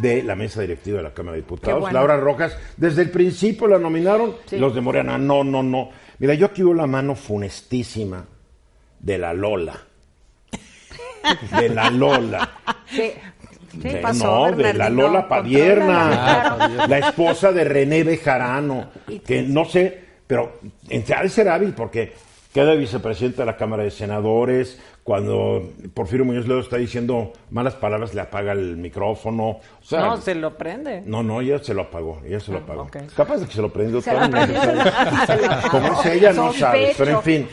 [0.00, 2.56] de la mesa directiva de la Cámara de Diputados, Laura Rojas.
[2.76, 5.90] Desde el principio la nominaron, los de Morena, no, no, no.
[6.18, 8.24] Mira, yo aquí veo la mano funestísima
[8.98, 9.80] de la Lola.
[11.58, 12.50] De la Lola.
[12.92, 13.10] Sí.
[14.22, 18.90] no, de la Lola Padierna, la esposa de René Bejarano,
[19.26, 20.58] que no sé, pero
[21.16, 22.12] ha de ser hábil porque
[22.52, 28.14] queda vicepresidenta de la Cámara de Senadores, cuando Porfirio Muñoz Ledo está diciendo malas palabras,
[28.14, 29.58] le apaga el micrófono.
[29.90, 31.02] no, se lo prende.
[31.06, 32.90] No, no, ella se lo apagó, ella se lo ah, apagó.
[33.16, 34.12] Capaz de que se lo prendió se
[35.70, 36.92] Como es ella, no sabe.
[36.96, 37.48] Pero en fin,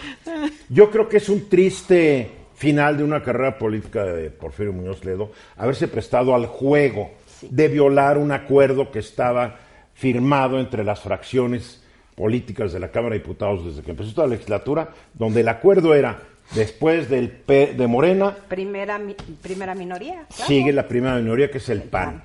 [0.69, 5.31] yo creo que es un triste final de una carrera política de Porfirio Muñoz Ledo
[5.55, 9.55] haberse prestado al juego de violar un acuerdo que estaba
[9.93, 11.78] firmado entre las fracciones
[12.19, 16.19] políticas de la Cámara de Diputados desde que empezó esta legislatura, donde el acuerdo era
[16.53, 18.35] Después del P de Morena.
[18.47, 18.99] Primera,
[19.41, 20.25] primera minoría.
[20.29, 22.23] Sigue la primera minoría que es el, PAN.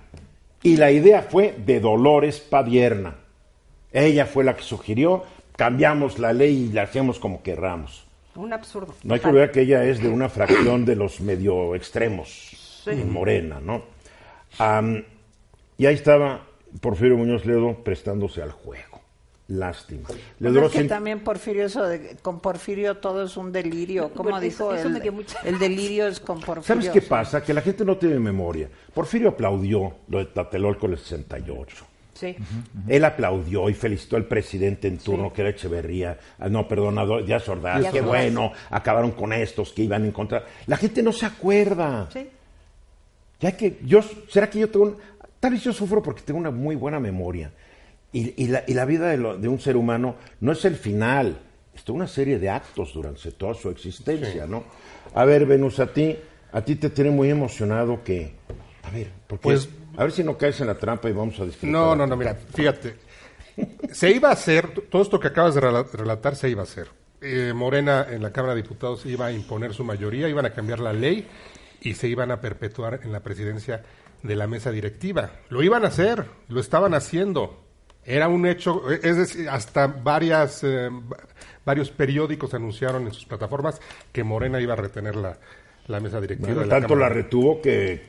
[0.62, 3.16] Y la idea fue de Dolores Padierna.
[3.92, 5.24] Ella fue la que sugirió,
[5.56, 8.06] cambiamos la ley y la hacemos como querramos.
[8.34, 8.94] Un absurdo.
[9.04, 13.12] No hay que olvidar que ella es de una fracción de los medio extremos en
[13.12, 13.92] Morena, ¿no?
[15.76, 16.46] y ahí estaba
[16.80, 18.93] Porfirio Muñoz Ledo prestándose al juego.
[19.48, 20.08] Lástima.
[20.38, 21.84] Le que también Porfirio, eso
[22.22, 24.10] con Porfirio todo es un delirio.
[24.14, 24.72] como dijo?
[24.74, 26.82] el, delirio es con Porfirio.
[26.82, 27.42] ¿Sabes qué pasa?
[27.42, 28.70] Que la gente no tiene memoria.
[28.94, 31.86] Porfirio aplaudió lo de Tlatelolco el 68.
[32.14, 32.34] Sí.
[32.88, 37.42] Él aplaudió y felicitó al presidente en turno, que era Echeverría, ah, no, perdonado, ya
[37.46, 40.46] Ordaz, qué bueno, acabaron con estos que iban a encontrar.
[40.66, 42.08] La gente no se acuerda.
[42.12, 42.28] Sí.
[43.40, 44.96] Ya que yo, ¿será que yo tengo
[45.40, 47.52] tal vez yo sufro porque tengo una muy buena memoria?
[48.16, 51.36] Y, la, vida de, un ser humano no es el final,
[51.74, 54.62] es toda una serie de actos durante toda su existencia, ¿no?
[55.14, 56.16] A ver, Venus, a ti,
[56.52, 58.34] a ti te tiene muy emocionado que,
[58.84, 61.44] a ver, porque, pues, a ver si no caes en la trampa y vamos a
[61.44, 61.72] disfrutar.
[61.72, 62.94] No, no, no, mira, fíjate,
[63.90, 66.86] se iba a hacer, todo esto que acabas de relatar se iba a hacer.
[67.20, 70.78] Eh, Morena en la Cámara de Diputados iba a imponer su mayoría, iban a cambiar
[70.78, 71.26] la ley
[71.80, 73.82] y se iban a perpetuar en la presidencia
[74.22, 75.32] de la mesa directiva.
[75.48, 77.63] Lo iban a hacer, lo estaban haciendo.
[78.06, 80.90] Era un hecho, es decir, hasta varias, eh,
[81.64, 83.80] varios periódicos anunciaron en sus plataformas
[84.12, 85.38] que Morena iba a retener la,
[85.86, 86.66] la mesa directiva.
[86.68, 88.02] tanto la retuvo que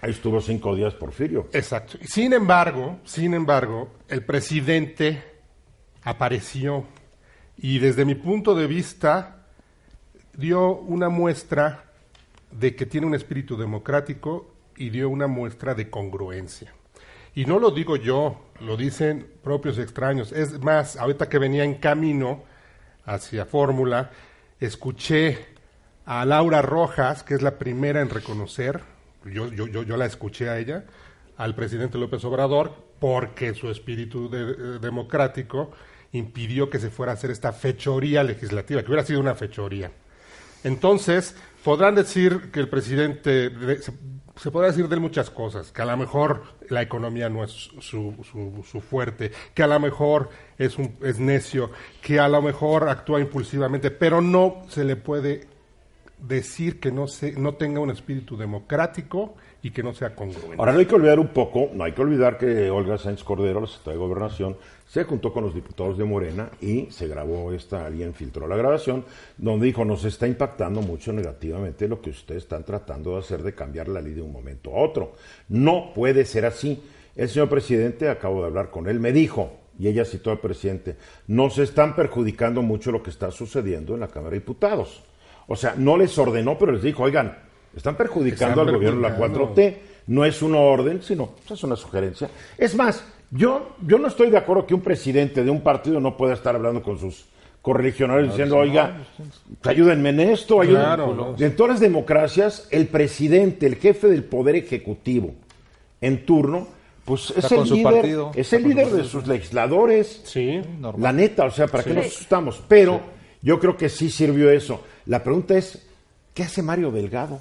[0.00, 1.48] ahí estuvo cinco días Porfirio.
[1.52, 1.98] Exacto.
[2.02, 5.22] Sin embargo, sin embargo, el presidente
[6.02, 6.84] apareció
[7.56, 9.46] y desde mi punto de vista
[10.36, 11.84] dio una muestra
[12.50, 16.74] de que tiene un espíritu democrático y dio una muestra de congruencia.
[17.34, 20.32] Y no lo digo yo, lo dicen propios extraños.
[20.32, 22.44] Es más, ahorita que venía en camino
[23.04, 24.10] hacia Fórmula,
[24.60, 25.46] escuché
[26.06, 28.82] a Laura Rojas, que es la primera en reconocer,
[29.24, 30.84] yo, yo, yo, yo la escuché a ella,
[31.36, 34.30] al presidente López Obrador, porque su espíritu
[34.80, 35.72] democrático
[36.12, 39.90] impidió que se fuera a hacer esta fechoría legislativa, que hubiera sido una fechoría.
[40.62, 43.50] Entonces, podrán decir que el presidente,
[44.36, 47.50] se, podrá decir de él muchas cosas, que a lo mejor la economía no es
[47.50, 51.70] su, su, su, fuerte, que a lo mejor es, un, es necio,
[52.02, 55.46] que a lo mejor actúa impulsivamente, pero no se le puede
[56.18, 59.34] decir que no, se, no tenga un espíritu democrático
[59.64, 60.56] y que no sea congruente.
[60.58, 63.62] Ahora no hay que olvidar un poco, no hay que olvidar que Olga Sánchez Cordero,
[63.62, 67.86] la secretaria de Gobernación, se juntó con los diputados de Morena y se grabó esta,
[67.86, 69.06] alguien filtró la grabación,
[69.38, 73.54] donde dijo, nos está impactando mucho negativamente lo que ustedes están tratando de hacer de
[73.54, 75.14] cambiar la ley de un momento a otro.
[75.48, 76.82] No puede ser así.
[77.16, 80.96] El señor presidente, acabo de hablar con él, me dijo, y ella citó al presidente,
[81.26, 85.04] nos están perjudicando mucho lo que está sucediendo en la Cámara de Diputados.
[85.46, 87.38] O sea, no les ordenó, pero les dijo, oigan,
[87.76, 89.76] están perjudicando al gobierno de la 4T.
[90.06, 92.28] No es una orden, sino es una sugerencia.
[92.58, 96.16] Es más, yo, yo no estoy de acuerdo que un presidente de un partido no
[96.16, 97.26] pueda estar hablando con sus
[97.64, 98.98] correligionarios diciendo, oiga,
[99.62, 101.34] ayúdenme en esto, ayúdenme.
[101.38, 105.34] En todas las democracias, el presidente, el jefe del poder ejecutivo
[106.02, 106.68] en turno,
[107.06, 110.20] pues es el, líder, es el líder de sus legisladores.
[110.24, 110.60] Sí,
[110.98, 112.62] La neta, o sea, ¿para qué nos asustamos?
[112.68, 113.00] Pero
[113.40, 114.82] yo creo que sí sirvió eso.
[115.06, 115.86] La pregunta es,
[116.34, 117.40] ¿qué hace Mario Delgado?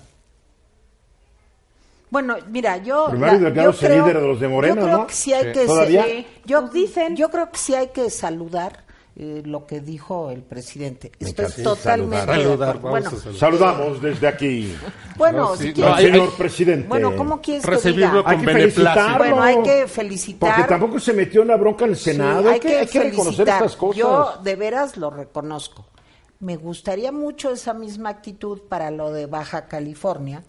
[2.14, 3.10] Bueno, mira, yo.
[3.12, 5.08] Mario Delgado es el líder de los de Morena, yo creo ¿no?
[5.08, 6.06] Que sí hay que ¿Todavía?
[6.46, 7.16] yo, dicen.
[7.16, 8.84] Yo creo que sí hay que saludar
[9.16, 11.12] eh, lo que dijo el presidente.
[11.20, 12.44] Estoy Sí, totalmente saludar.
[12.44, 13.12] Saludar, Bueno.
[13.36, 14.76] Saludamos desde aquí
[15.18, 16.88] bueno, No, si sí, quieres- al señor presidente.
[16.88, 18.24] Bueno, ¿cómo quieres que Recibirlo diga?
[18.24, 19.18] con Hay que felicitarlo.
[19.18, 20.56] Bueno, hay que felicitar.
[20.56, 22.48] Porque tampoco se metió en la bronca en el Sí, Senado.
[22.48, 23.56] hay, que, hay que reconocer felicitar.
[23.64, 23.98] estas cosas.
[23.98, 25.88] Yo de veras lo reconozco.
[26.40, 30.44] Me gustaría mucho esa misma actitud para lo de Baja California.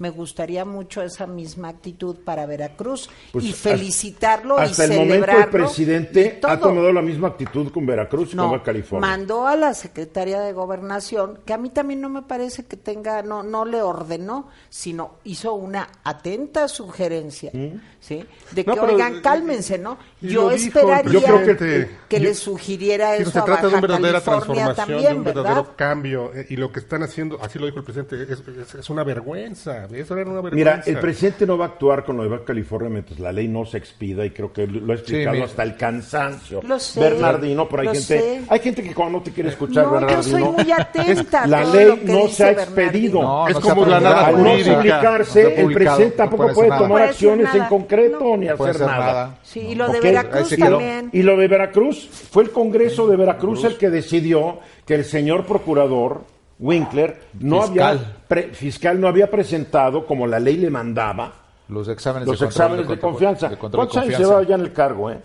[0.00, 4.92] Me gustaría mucho esa misma actitud para Veracruz Pues, y hasta- felicitarlo Hasta y el
[4.96, 5.44] momento celebrarlo.
[5.44, 9.08] el presidente ha tomado la misma actitud con Veracruz y No, con California.
[9.08, 13.22] mandó a la secretaria de gobernación, que a mí también no me parece que tenga,
[13.22, 17.52] no, no le ordenó, sino hizo una atenta sugerencia,
[18.00, 18.24] ¿sí?
[18.52, 19.98] De que, No, pero, oigan, cálmense, ¿no?
[20.22, 23.74] Yo dijo esperaría Yo creo que- que, yo- le sugiriera eso se a trata de
[23.74, 25.42] Baja una verdadera California transformación, también, de un ¿verdad?
[25.44, 26.32] verdadero cambio.
[26.34, 29.04] eh, y lo que están haciendo, así lo dijo el presidente, es, es- es una
[29.04, 29.86] vergüenza.
[29.92, 30.54] Eso era una vergüenza.
[30.54, 33.48] Mira, el presidente no va a actuar con lo de Baja California mientras la ley
[33.48, 36.60] no se expida y creo que lo ha explicado hasta el cansancio.
[36.62, 38.42] Lo sé, Bernardino, pero hay lo gente, sé.
[38.48, 41.64] hay gente que cuando no te quiere escuchar, No, yo Bernardino, soy muy atenta la
[41.64, 43.22] ley no se ha expedido.
[43.22, 44.76] No, Es no como la nada Al no jurídica.
[44.76, 48.96] publicarse, el presidente no tampoco puede tomar acciones en concreto ni hacer nada.
[48.96, 49.38] nada.
[49.42, 51.10] Sí, y lo de Veracruz también.
[51.12, 55.44] Y lo de Veracruz, fue el Congreso de Veracruz el que decidió que el señor
[55.46, 56.22] procurador
[56.60, 57.96] Winkler no Fiscal.
[57.98, 61.32] había pre- fiscal no había presentado como la ley le mandaba
[61.68, 63.48] Los exámenes los de exámenes de, confianza.
[63.48, 65.20] de ¿Cuántos años llevaba ya en el cargo, eh?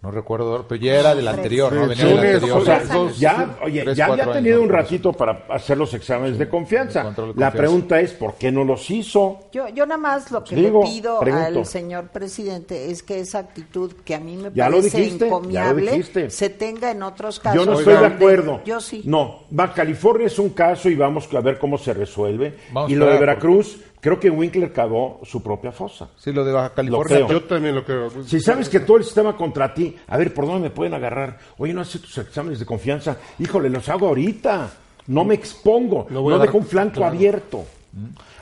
[0.00, 1.82] No recuerdo, pero ya era del anterior, ¿no?
[1.82, 2.58] Sí, Venía del sí, anterior.
[2.60, 4.74] O sea, Dos, ya, oye, tres, ya había tenido años, un ¿no?
[4.80, 7.02] ratito para hacer los exámenes de confianza.
[7.10, 9.40] de La pregunta es, ¿por qué no los hizo?
[9.50, 11.58] Yo, yo nada más lo que Digo, le pido pregunto.
[11.58, 16.30] al señor presidente es que esa actitud que a mí me Ya parece dijiste, encomiable
[16.30, 17.58] se tenga en otros casos.
[17.64, 18.60] Yo no estoy de acuerdo.
[18.64, 19.02] Yo sí.
[19.04, 22.56] No, Baja California es un caso y vamos a ver cómo se resuelve.
[22.72, 26.08] Vamos y lo de Veracruz, creo que Winkler cavó su propia fosa.
[26.16, 27.26] Sí, lo de Baja California.
[27.28, 28.10] Yo también lo creo.
[28.24, 31.38] Si sabes que todo el sistema contra ti, a ver, ¿por dónde me pueden agarrar?
[31.58, 33.16] Oye, no haces tus exámenes de confianza.
[33.38, 34.70] Híjole, los hago ahorita.
[35.08, 36.06] No me expongo.
[36.10, 37.14] No dar- dejo un flanco claro.
[37.14, 37.64] abierto.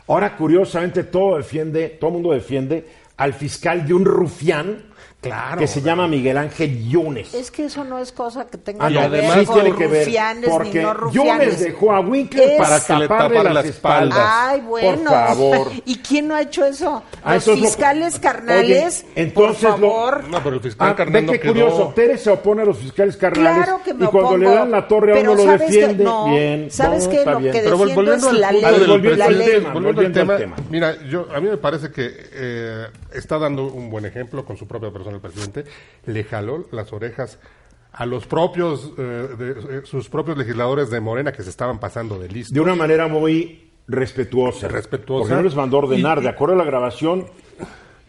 [0.08, 4.82] Ahora, curiosamente, todo defiende, todo el mundo defiende al fiscal de un rufián
[5.26, 5.58] Claro.
[5.58, 7.34] que se llama Miguel Ángel Yunes.
[7.34, 10.04] Es que eso no es cosa que tenga Ah, que ver con tiene que ver,
[10.06, 11.60] rufianes porque ni no Yunes rufianes.
[11.60, 14.18] dejó a Winkler Es- para Que le taparle tapara las las espaldas.
[14.22, 14.96] Ay, bueno.
[15.10, 15.72] Por favor.
[15.84, 17.02] ¿Y quién no ha hecho eso?
[17.24, 20.24] Ah, Los lo- fiscales carnales, Oye, entonces por lo- favor.
[20.28, 21.52] No, pero el fiscal Ah, carnal no quedó.
[21.52, 24.60] curioso, Tere se opone a los fiscales carnales Claro que me y cuando le opongo,
[24.60, 25.96] dan la torre a pero uno lo ¿sabes defiende.
[25.96, 26.04] qué?
[26.04, 27.16] No, bien, ¿sabes no, qué?
[27.18, 27.52] está Lo bien.
[27.52, 28.62] que Pero volviendo es al la ley,
[29.72, 30.38] volviendo al tema,
[30.70, 34.66] mira, yo a mí me parece que eh, está dando un buen ejemplo con su
[34.66, 35.64] propia persona el presidente.
[36.06, 37.38] Le jaló las orejas
[37.92, 42.18] a los propios, eh, de- eh, sus propios legisladores de Morena que se estaban pasando
[42.18, 42.54] de listo.
[42.54, 44.68] De una manera muy respetuosa.
[44.68, 45.20] Respetuosa.
[45.22, 46.18] Porque no les mandó a ordenar.
[46.18, 47.26] Y- de acuerdo a la grabación,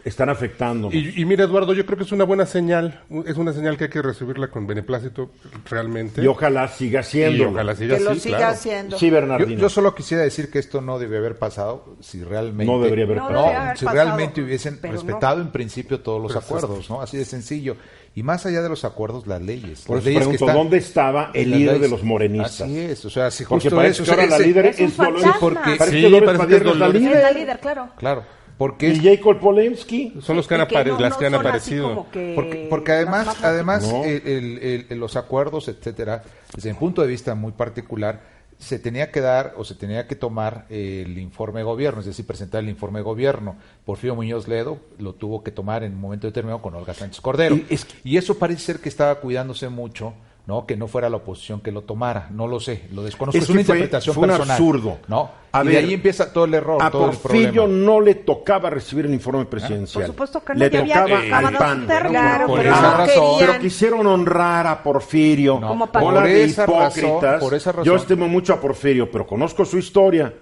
[0.07, 0.89] están afectando.
[0.91, 3.85] Y, y mira, Eduardo, yo creo que es una buena señal, es una señal que
[3.85, 5.31] hay que recibirla con beneplácito
[5.69, 6.21] realmente.
[6.21, 7.43] Y ojalá siga siendo.
[7.43, 8.53] Y ojalá siga Que lo siga claro.
[8.53, 8.97] haciendo.
[8.97, 9.59] Sí, Yo, Bernardino.
[9.59, 13.17] yo solo quisiera decir que esto no debe haber pasado si realmente No debería haber
[13.17, 13.47] No pasado.
[13.47, 14.91] haber si pasado, realmente hubiesen no.
[14.91, 17.01] respetado en principio todos los Pero es- acuerdos, ¿no?
[17.01, 17.75] Así de sencillo.
[18.15, 19.81] Y más allá de los acuerdos, las leyes.
[19.85, 22.61] Por las eso leyes pregunto, están- ¿dónde estaba el líder de los morenistas?
[22.61, 24.85] Así es, o sea, si Porque justo parece eso, que ahora la líder es un
[24.87, 25.21] es Dolores.
[25.21, 25.39] fantasma.
[25.39, 26.95] porque- Sí, parece que es es la Dolores.
[26.95, 27.21] Es líder.
[27.23, 27.89] la líder, claro.
[27.97, 28.23] claro,
[28.57, 30.13] porque Y Jacob Polemski.
[30.21, 32.05] Son los que han que no- las no que han aparecido.
[32.11, 34.03] que Porque, además, más además No.
[34.03, 36.23] el- el- el- los acuerdos, etcétera,
[36.55, 40.15] desde mi punto de vista muy particular, se tenía que dar o se tenía que
[40.15, 43.55] tomar el informe de gobierno, es decir, presentar el informe de gobierno.
[43.85, 47.59] Porfirio Muñoz Ledo lo tuvo que tomar en un momento determinado con Olga Sánchez Cordero.
[48.03, 50.13] y eso parece ser que estaba cuidándose mucho
[50.47, 50.65] ¿no?
[50.65, 53.61] Que no fuera la oposición que lo tomara, no lo sé, lo desconozco, es, una
[53.61, 54.97] interpretación fue un absurdo.
[55.07, 55.29] ¿no?
[55.63, 59.13] y de ahí empieza todo el error, a todo Porfirio no le tocaba recibir el
[59.13, 60.05] informe presidencial.
[60.05, 61.85] Por supuesto que no, le tocaba al PAN.
[61.85, 63.35] Claro, por pero, esa razón.
[63.39, 65.59] pero quisieron honrar a Porfirio.
[65.59, 67.21] Como Hola por esa hipócritas.
[67.21, 67.85] razón, por esa razón.
[67.85, 70.33] Yo estimo mucho a Porfirio, pero conozco su historia.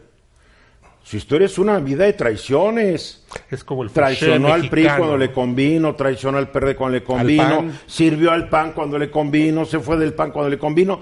[1.06, 3.24] Su historia es una vida de traiciones.
[3.52, 7.64] Es como el Traicionó al PRI cuando le convino, traicionó al PRD cuando le convino,
[7.86, 11.00] sirvió al PAN cuando le convino, se fue del PAN cuando le convino.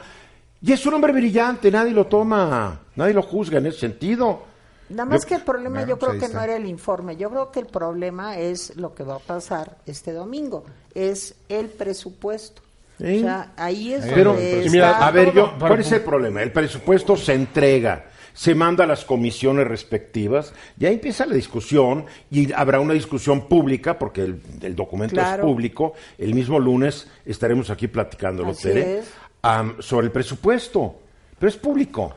[0.61, 4.43] Y es un hombre brillante, nadie lo toma, nadie lo juzga en ese sentido.
[4.89, 6.37] Nada más que el problema Bueno, yo pues creo ahí que está.
[6.37, 9.77] no era el informe, yo creo que el problema es lo que va a pasar
[9.85, 12.61] este domingo, es el presupuesto.
[12.97, 13.19] Sí.
[13.19, 16.01] O sea, ahí es Pero, donde y mira, está a ver, yo, ¿cuál es el
[16.01, 16.43] problema?
[16.43, 22.51] El presupuesto se entrega, se manda a las comisiones respectivas, ya empieza la discusión y
[22.51, 25.43] habrá una discusión pública, porque el, el documento Claro.
[25.43, 25.93] es público.
[26.17, 29.01] El mismo lunes estaremos aquí platicándolo, Tere,
[29.43, 30.95] am, sobre el presupuesto,
[31.39, 32.15] pero es público.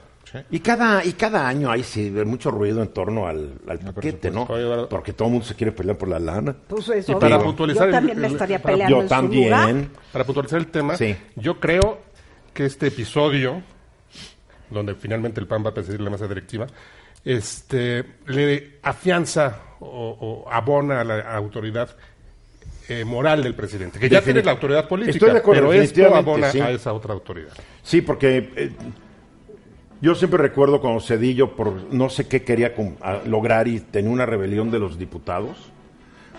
[0.50, 4.46] Y cada, y cada año hay sí, mucho ruido en torno al, al paquete, ¿no?
[4.90, 6.54] Porque todo el mundo se quiere pelear por la lana.
[6.66, 9.14] Pues eso, Y para digo, puntualizar yo el- también me estaría peleando Yo en su
[9.14, 9.20] lugar.
[9.60, 9.90] también.
[10.12, 11.16] Para puntualizar el tema, Sí.
[11.36, 11.98] yo creo
[12.52, 13.62] que este episodio,
[14.70, 16.66] donde finalmente el PAN va a presidir la mesa directiva,
[17.24, 21.96] este, le afianza o, o abona a la autoridad
[22.88, 26.14] eh, moral del presidente, que ya tiene la autoridad política, Estoy de acuerdo, pero esto
[26.14, 26.60] abona sí.
[26.60, 27.52] a esa otra autoridad.
[27.82, 28.70] Sí, porque eh,
[30.00, 32.74] yo siempre recuerdo cuando Cedillo, por no sé qué quería
[33.26, 35.56] lograr y tenía una rebelión de los diputados,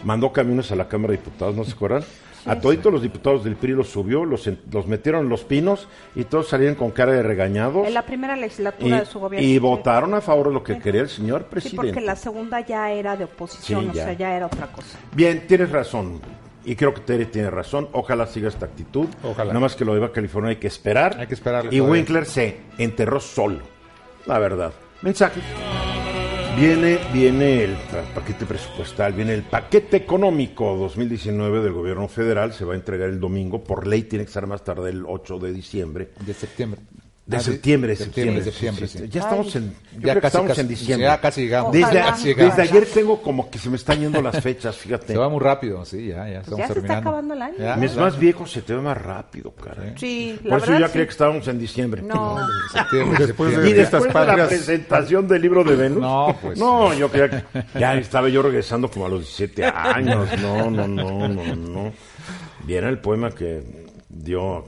[0.05, 2.03] mandó camiones a la Cámara de Diputados, ¿no se acuerdan?
[2.47, 6.23] A toditos los diputados del PRI los subió, los, los metieron en los pinos y
[6.23, 7.86] todos salían con cara de regañados.
[7.88, 9.47] En la primera Y, legislatura de su gobierno.
[9.47, 9.60] y sí.
[9.60, 11.88] votaron a favor de lo que quería el señor Sí, presidente.
[11.88, 14.03] porque la segunda ya era de oposición, Sí, o ya.
[14.05, 14.97] sea, ya era otra cosa.
[15.13, 16.21] Bien, tienes razón.
[16.65, 17.88] Y creo que Tere tiene razón.
[17.93, 19.07] Ojalá siga esta actitud.
[19.23, 19.53] Ojalá.
[19.53, 21.17] Nada más que lo de Baja California hay que esperar.
[21.17, 21.91] Hay que esperarle Y todavía.
[21.93, 23.60] Winkler se enterró solo.
[24.25, 24.73] La verdad.
[25.01, 25.39] Mensaje.
[26.58, 32.65] Viene, viene el pa- paquete presupuestal, viene el paquete económico 2019 del gobierno federal, se
[32.65, 35.54] va a entregar el domingo, por ley tiene que ser más tarde el 8 de
[35.54, 36.10] diciembre.
[36.26, 36.82] De septiembre.
[37.27, 38.87] De Ah, septiembre, de septiembre, septiembre.
[38.87, 39.09] septiembre, sí, sí.
[39.09, 41.07] Ya estamos en, Ya casi, estamos casi- en diciembre.
[41.07, 41.73] ya casi llegamos.
[41.73, 42.05] Desde, Ojalá.
[42.05, 42.55] Casi llegamos.
[42.55, 45.07] desde ayer tengo como que se me están yendo las fechas, fíjate.
[45.13, 47.09] Se va muy rápido, sí, ya, ya estamos Pues ya se está terminando.
[47.09, 47.55] acabando el año.
[47.59, 48.01] Ya, Mes ya.
[48.01, 49.93] más viejo se te ve más rápido, cara.
[49.97, 52.01] Sí, la Por eso verdad ya creía que estábamos en diciembre.
[52.01, 52.37] No,
[52.71, 53.69] Septiembre, Después septiembre.
[53.69, 55.99] Y de- después de la presentación del libro de Venus.
[56.01, 56.57] No, pues.
[56.57, 57.43] No, yo creía que
[57.77, 60.29] ya estaba yo regresando como a los 17 años.
[60.41, 61.91] No, no, no, no, no.
[62.63, 63.63] Viene el poema que
[64.07, 64.63] dio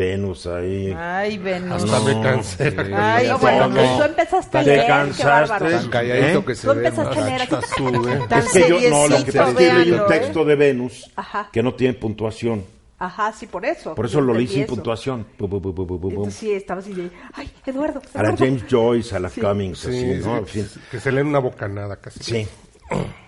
[0.00, 0.94] Venus ahí.
[0.98, 1.84] ay, Venus.
[1.84, 2.70] Hasta No, me cansé.
[2.70, 2.76] sí.
[2.94, 3.74] Ay, No, bueno, no.
[3.74, 5.70] pues tú empezaste a Te leer, qué cansaste.
[5.70, 6.44] Tan calladito ¿Eh?
[6.46, 7.26] que se Tú empezaste a ¿no?
[7.26, 8.26] leer.
[8.28, 10.56] Tan Es que yo, no, lo que pasa es que leí un véanlo, texto de
[10.56, 11.48] Venus Ajá.
[11.52, 12.64] que no tiene puntuación.
[12.98, 13.94] Ajá, sí, por eso.
[13.94, 14.74] Por eso lo leí sin eso.
[14.74, 15.26] puntuación.
[15.38, 16.08] Bu, bu, bu, bu, bu, bu, bu.
[16.10, 18.36] Entonces sí, estaba así de, ay, Eduardo, A la.
[18.36, 19.40] James Joyce, a la Sí.
[19.40, 20.44] Cummings, Sí, así, sí, ¿no?
[20.90, 22.22] Que se leen una bocanada casi.
[22.22, 22.48] Sí.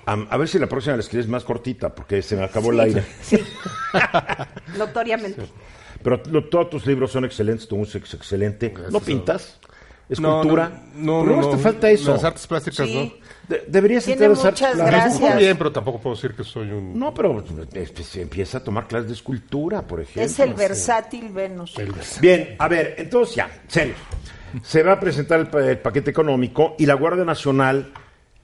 [0.04, 3.04] A ver si la próxima la escribes más cortita, porque se me acabó el aire.
[3.22, 3.38] Sí,
[4.76, 5.42] notoriamente.
[6.02, 8.72] Pero lo- todos tus libros son excelentes, tu música es excelente.
[8.90, 9.58] ¿No pintas?
[10.18, 10.82] No, ¿Escultura?
[10.96, 11.58] No, no, ¿Por no, qué te no.
[11.58, 12.12] falta eso?
[12.12, 13.14] Las artes plásticas, Sí.
[13.48, 15.04] De- deberías Tiene entrar a las artes muchas plásticas.
[15.04, 15.34] gracias.
[15.34, 15.38] ¿no?
[15.40, 16.98] bien, pero tampoco puedo decir que soy un...
[16.98, 17.38] No, pero
[17.72, 20.22] eh, pues, empieza a tomar clases de escultura, por ejemplo.
[20.22, 21.74] Es el versátil Venus.
[22.20, 23.94] Bien, a ver, entonces ya, serio.
[24.62, 27.92] Se va a presentar el, pa- el paquete económico y la Guardia Nacional,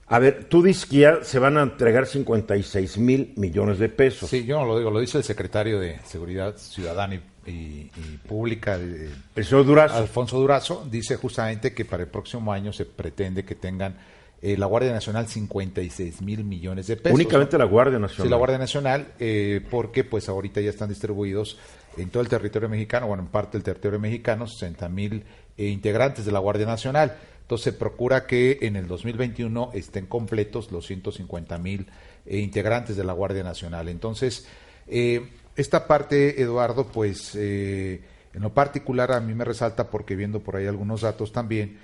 [0.07, 4.27] a ver, tú dices que ya se van a entregar 56 mil millones de pesos.
[4.27, 8.17] Sí, yo no lo digo, lo dice el secretario de Seguridad Ciudadana y, y- y
[8.27, 9.95] Pública, de- El señor Durazo.
[9.95, 13.97] Alfonso Durazo, dice justamente que para el próximo año se pretende que tengan
[14.41, 17.13] eh, la Guardia Nacional 56 mil millones de pesos.
[17.13, 18.25] Únicamente la Guardia Nacional.
[18.25, 21.57] Sí, la Guardia Nacional, eh, porque pues ahorita ya están distribuidos
[21.97, 25.25] en todo el territorio mexicano, bueno, en parte del territorio mexicano, 60 mil
[25.57, 27.17] eh, integrantes de la Guardia Nacional.
[27.41, 31.87] Entonces se procura que en el 2021 estén completos los 150 mil
[32.25, 33.89] eh, integrantes de la Guardia Nacional.
[33.89, 34.47] Entonces,
[34.87, 35.27] eh,
[35.59, 38.01] esta parte, Eduardo, pues eh,
[38.33, 41.79] en lo particular a mí me resalta porque viendo por ahí algunos datos también,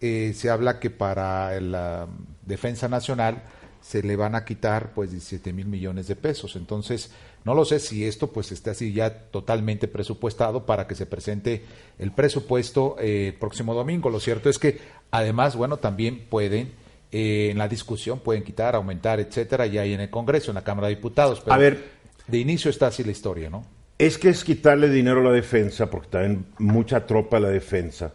[0.00, 2.06] eh, se habla que para la
[2.44, 3.42] defensa nacional
[3.80, 6.56] se le van a quitar pues 17 mil millones de pesos.
[6.56, 7.10] Entonces,
[7.44, 11.64] no lo sé si esto pues esté así ya totalmente presupuestado para que se presente
[11.98, 14.10] el presupuesto eh, el próximo domingo.
[14.10, 16.72] Lo cierto es que además, bueno, también pueden
[17.16, 20.64] eh, en la discusión pueden quitar, aumentar, etcétera, ya hay en el Congreso, en la
[20.64, 21.40] Cámara de Diputados.
[21.42, 21.93] Pero A ver.
[22.26, 23.64] De inicio está así la historia, ¿no?
[23.98, 28.12] Es que es quitarle dinero a la defensa, porque también mucha tropa de la defensa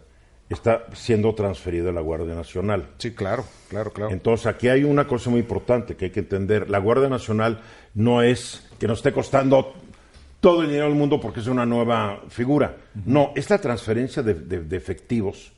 [0.50, 2.90] está siendo transferida a la Guardia Nacional.
[2.98, 4.12] Sí, claro, claro, claro.
[4.12, 6.70] Entonces, aquí hay una cosa muy importante que hay que entender.
[6.70, 7.62] La Guardia Nacional
[7.94, 9.74] no es que nos esté costando
[10.40, 12.78] todo el dinero del mundo porque es una nueva figura.
[13.06, 15.52] No, es la transferencia de, efectivos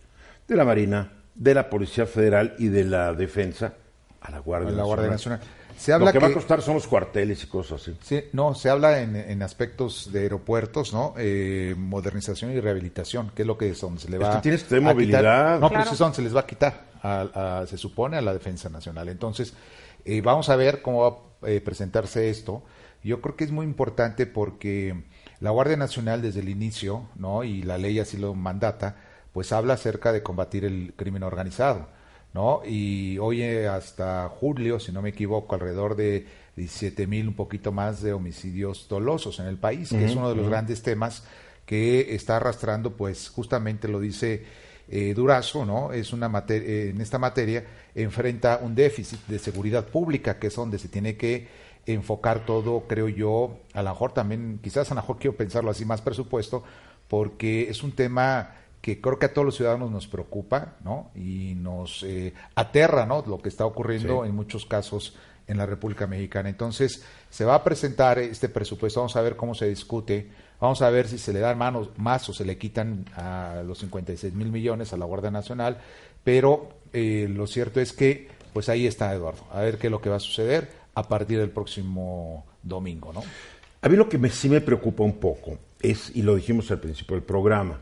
[0.47, 3.73] de la Marina, de la Policía Federal y de la Defensa
[4.19, 5.39] a la Guardia, la Guardia Nacional.
[5.77, 7.97] Se habla Lo que, va a costar son los cuarteles y cosas así.
[8.01, 11.13] Sí, no, se habla en, aspectos de aeropuertos, ¿no?
[11.17, 14.41] Eh, modernización y rehabilitación, que es lo que es donde se le va es que
[14.41, 15.59] tienes que tener movilidad.
[15.59, 18.69] No, pero eso es donde se les va a quitar, se supone, a la Defensa
[18.69, 19.09] Nacional.
[19.09, 19.53] Entonces,
[20.05, 21.01] eh, vamos a ver cómo
[21.41, 22.63] va a eh, presentarse esto.
[23.03, 25.03] Yo creo que es muy importante porque
[25.39, 27.43] la Guardia Nacional desde el inicio, ¿no?
[27.43, 28.97] Y la ley así lo mandata,
[29.33, 31.87] pues habla acerca de combatir el crimen organizado
[32.33, 32.61] ¿no?
[32.65, 36.25] Y hoy eh, hasta julio, si no me equivoco, alrededor de
[36.55, 40.35] 17 mil, un poquito más de homicidios dolosos en el país, que es uno de
[40.35, 41.23] los grandes temas
[41.65, 44.43] que está arrastrando, pues justamente lo dice
[44.89, 45.93] eh, Durazo, ¿no?
[45.93, 47.65] Es una materia, eh, en esta materia
[47.95, 51.47] enfrenta un déficit de seguridad pública, que es donde se tiene que
[51.85, 55.85] enfocar todo, creo yo, a lo mejor también, quizás a lo mejor quiero pensarlo así,
[55.85, 56.63] más presupuesto,
[57.07, 61.11] porque es un tema que creo que a todos los ciudadanos nos preocupa, ¿no?
[61.15, 63.23] Y nos eh, aterra, ¿no?
[63.27, 65.15] Lo que está ocurriendo en muchos casos
[65.47, 66.49] en la República Mexicana.
[66.49, 70.29] Entonces, se va a presentar este presupuesto, vamos a ver cómo se discute,
[70.59, 73.79] vamos a ver si se le dan manos más o se le quitan a los
[73.79, 75.77] 56 mil millones a la Guardia Nacional,
[76.23, 80.01] pero eh, lo cierto es que, pues ahí está Eduardo, a ver qué es lo
[80.01, 83.23] que va a suceder a partir del próximo domingo, ¿no?
[83.81, 87.15] A mí lo que sí me preocupa un poco es, y lo dijimos al principio
[87.15, 87.79] del programa,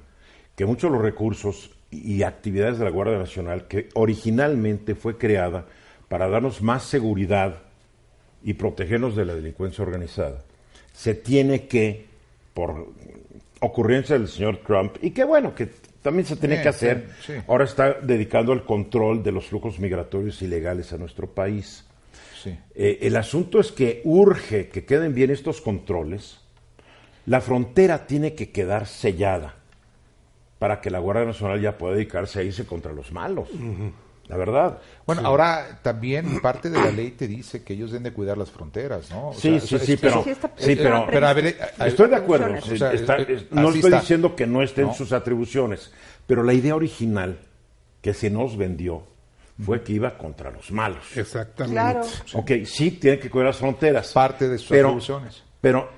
[0.59, 5.65] que muchos de los recursos y actividades de la Guardia Nacional, que originalmente fue creada
[6.09, 7.59] para darnos más seguridad
[8.43, 10.43] y protegernos de la delincuencia organizada,
[10.91, 12.07] se tiene que,
[12.53, 12.87] por
[13.61, 15.69] ocurrencia del señor Trump, y que bueno, que
[16.01, 17.07] también se tiene que hacer,
[17.47, 21.85] ahora está dedicando al control de los flujos migratorios ilegales a nuestro país.
[22.75, 26.41] Eh, el asunto es que urge que queden bien estos controles,
[27.27, 29.58] la frontera tiene que quedar sellada
[30.59, 33.47] para que la Guardia Nacional ya pueda dedicarse a irse contra los malos.
[34.27, 34.77] La verdad.
[35.07, 38.51] Bueno, ahora también parte de la ley te dice que ellos deben de cuidar las
[38.51, 39.31] fronteras, ¿no?
[39.33, 40.23] sí, sí, sí, pero,
[40.55, 41.07] sí, pero,
[41.83, 42.49] estoy de acuerdo.
[43.49, 45.91] no estoy diciendo que no estén sus atribuciones,
[46.27, 47.39] pero la idea original
[48.01, 49.03] que se nos vendió
[49.65, 51.17] fue que iba contra los malos.
[51.17, 51.73] Exactamente.
[51.73, 52.01] Claro.
[52.33, 54.13] Ok, sí, tiene que cuidar las fronteras.
[54.13, 55.43] Parte de sus atribuciones.
[55.59, 55.89] Pero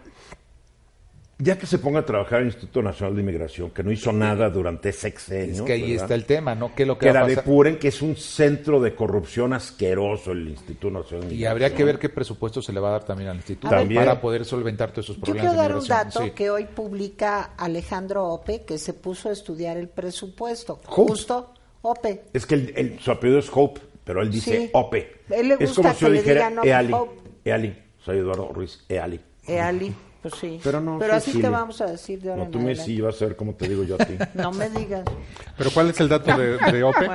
[1.42, 4.50] ya que se ponga a trabajar el Instituto Nacional de Inmigración, que no hizo nada
[4.50, 5.56] durante sexenio.
[5.56, 6.76] Es que ahí está el tema, ¿no?
[6.76, 11.28] Que, lo que, la depuren, que es un centro de corrupción asqueroso el Instituto Nacional
[11.28, 11.42] de Inmigración.
[11.42, 14.22] Y habría que ver qué presupuesto se le va a dar también al Instituto para
[14.22, 15.44] poder solventar todos esos problemas.
[15.44, 19.78] Yo quiero dar un dato que hoy publica Alejandro Ope, que se puso a estudiar
[19.78, 20.80] el presupuesto.
[20.86, 22.26] Justo Ope.
[22.34, 25.22] Es que el, su apellido es Hope, pero él dice Ope.
[25.60, 26.94] es como si yo dijera Eali.
[27.44, 27.76] Eali.
[27.98, 29.20] Soy Eduardo Ruiz Eali.
[29.48, 29.94] Eali.
[30.22, 30.60] Pues sí.
[30.64, 33.20] Pero, no, Pero así te vamos a decir de ahora No, tú me sí vas
[33.22, 34.18] a ver cómo te digo yo a ti.
[34.36, 35.04] no me digas.
[35.58, 37.10] ¿Pero cuál es el dato de, OPE?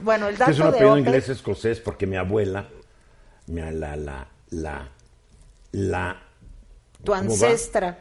[0.00, 2.68] Bueno, el dato es un apellido inglés escocés porque mi abuela,
[3.46, 4.88] mi, la, la, la,
[5.72, 6.22] la...
[7.04, 8.00] Tu ancestra.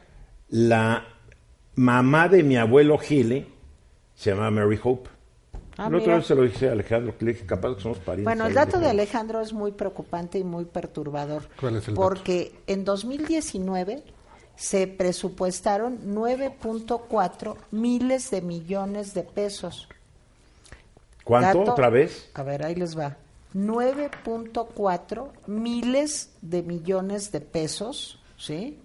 [0.49, 1.05] La
[1.75, 3.47] mamá de mi abuelo Gile
[4.15, 5.11] se llama Mary Hope.
[5.77, 7.99] Ah, la otra vez se lo dije a Alejandro, que le dije, capaz que somos
[7.99, 8.25] parientes.
[8.25, 11.43] Bueno, el dato de Alejandro es muy preocupante y muy perturbador.
[11.59, 14.03] ¿Cuál es el porque en 2019
[14.57, 19.87] se presupuestaron 9.4 miles de millones de pesos.
[21.23, 22.29] ¿Cuánto otra vez?
[22.33, 23.15] A ver, ahí les va.
[23.53, 28.79] 9.4 miles de millones de pesos, ¿sí?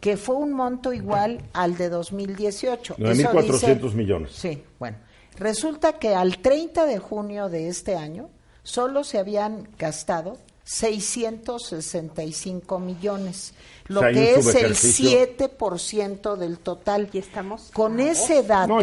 [0.00, 2.96] Que fue un monto igual al de 2018.
[2.96, 4.32] 9.400 millones.
[4.32, 4.96] Sí, bueno.
[5.38, 8.28] Resulta que al 30 de junio de este año
[8.62, 13.54] solo se habían gastado 665 millones,
[13.88, 17.08] lo que es el 7% del total.
[17.12, 18.78] Y estamos con ese dato.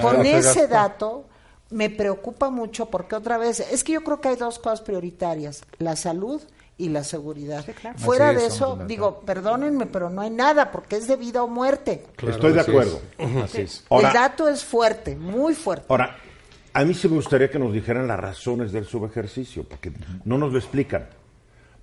[0.00, 1.24] con ese dato
[1.70, 5.62] me preocupa mucho porque otra vez es que yo creo que hay dos cosas prioritarias,
[5.78, 6.40] la salud
[6.76, 7.64] y la seguridad.
[7.96, 12.06] Fuera de eso, digo, perdónenme, pero no hay nada porque es de vida o muerte.
[12.26, 13.00] Estoy de acuerdo.
[13.18, 15.86] el dato es fuerte, muy fuerte.
[15.88, 16.16] Ahora,
[16.72, 19.92] a mí sí me gustaría que nos dijeran las razones del subejercicio, porque
[20.24, 21.08] no nos lo explican.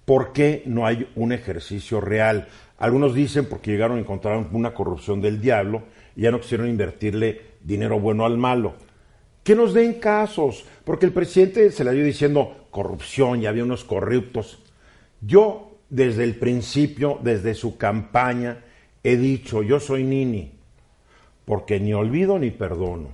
[0.07, 2.47] ¿Por qué no hay un ejercicio real?
[2.77, 5.83] Algunos dicen porque llegaron a encontrar una corrupción del diablo
[6.15, 8.75] y ya no quisieron invertirle dinero bueno al malo.
[9.43, 13.83] Que nos den casos, porque el presidente se le dio diciendo corrupción y había unos
[13.83, 14.63] corruptos.
[15.19, 18.63] Yo, desde el principio, desde su campaña,
[19.03, 20.53] he dicho, yo soy Nini,
[21.43, 23.09] porque ni olvido ni perdono.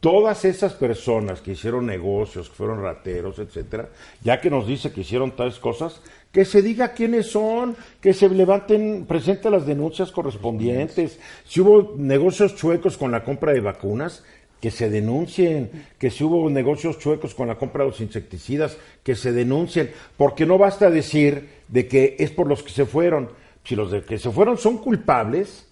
[0.00, 3.90] Todas esas personas que hicieron negocios, que fueron rateros, etcétera,
[4.22, 6.00] ya que nos dice que hicieron tales cosas,
[6.32, 11.20] que se diga quiénes son, que se levanten, presenten las denuncias correspondientes.
[11.44, 14.24] Si hubo negocios chuecos con la compra de vacunas,
[14.60, 19.16] que se denuncien, que si hubo negocios chuecos con la compra de los insecticidas, que
[19.16, 23.30] se denuncien, porque no basta decir de que es por los que se fueron.
[23.64, 25.66] Si los de que se fueron son culpables,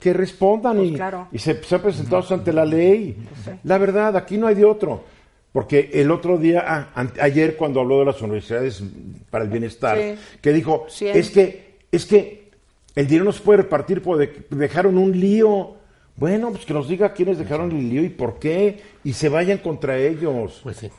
[0.00, 3.16] que respondan pues y, se sean presentados ante la ley.
[3.44, 5.04] Pues la verdad, aquí no hay de otro.
[5.52, 8.82] Porque el otro día, ah, ayer cuando habló de las universidades
[9.30, 9.98] para el bienestar,
[10.40, 12.50] que dijo, es que, es que
[12.94, 15.76] el dinero no se puede repartir porque dejaron un lío.
[16.16, 19.58] Bueno, pues que nos diga quiénes dejaron el lío y por qué, y se vayan
[19.58, 20.60] contra ellos.
[20.62, 20.90] Pues sí.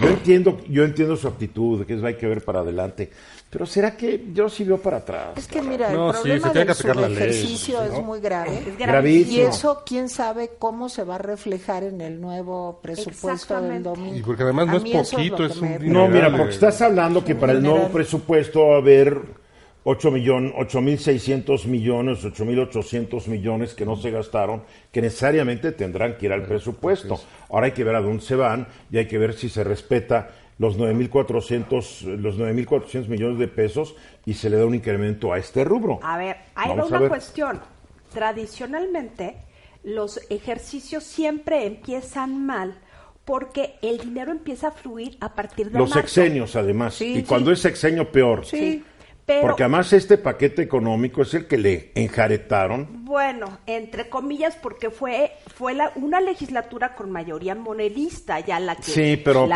[0.00, 3.10] Yo entiendo, yo entiendo su actitud, que es hay que ver para adelante.
[3.50, 5.30] Pero ¿será que yo sí veo para atrás?
[5.36, 8.62] Es que mira, el problema del ejercicio es muy grave.
[8.78, 13.82] Es Y eso, quién sabe cómo se va a reflejar en el nuevo presupuesto del
[13.82, 14.16] domingo.
[14.16, 17.52] Y porque además no es poquito, es, un No, mira, porque estás hablando que para
[17.52, 19.37] el nuevo presupuesto va a haber
[19.90, 24.62] 8 millones, 8.600 millones, 8.800 millones que no se gastaron,
[24.92, 27.18] que necesariamente tendrán que ir al presupuesto.
[27.48, 30.28] Ahora hay que ver a dónde se van y hay que ver si se respeta
[30.58, 33.94] los 9.400 los 9.400 millones de pesos
[34.26, 36.00] y se le da un incremento a este rubro.
[36.02, 37.58] A ver, hay una cuestión.
[38.12, 39.36] Tradicionalmente,
[39.84, 42.78] los ejercicios siempre empiezan mal
[43.24, 47.60] porque el dinero empieza a fluir a partir de los sexenios además y cuando es
[47.60, 48.44] sexenio peor.
[48.44, 48.84] Sí.
[49.40, 53.04] Porque además este paquete económico es el que le enjaretaron.
[53.04, 58.84] Bueno, entre comillas, porque fue fue la, una legislatura con mayoría monedista ya la que
[58.84, 59.48] Sí, pero,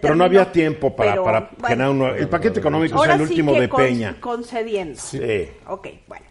[0.00, 2.08] pero, no había tiempo para, para generar uno.
[2.08, 4.16] El paquete económico es el último de Peña.
[4.20, 4.98] concediendo.
[5.00, 5.48] Sí.
[5.68, 6.26] Ok, bueno.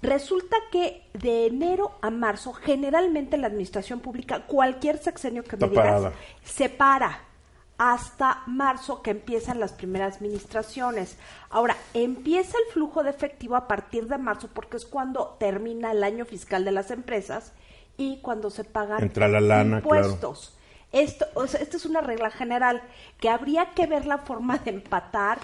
[0.00, 6.12] Resulta que de enero a marzo, generalmente la administración pública, cualquier sexenio que me digas,
[6.44, 7.27] se para
[7.78, 11.16] hasta marzo que empiezan las primeras administraciones.
[11.48, 16.02] Ahora, empieza el flujo de efectivo a partir de marzo porque es cuando termina el
[16.02, 17.52] año fiscal de las empresas
[17.96, 20.56] y cuando se pagan Entra la lana, impuestos.
[20.90, 22.82] Esto, o sea, esta es una regla general
[23.20, 25.38] que habría que ver la forma de empatar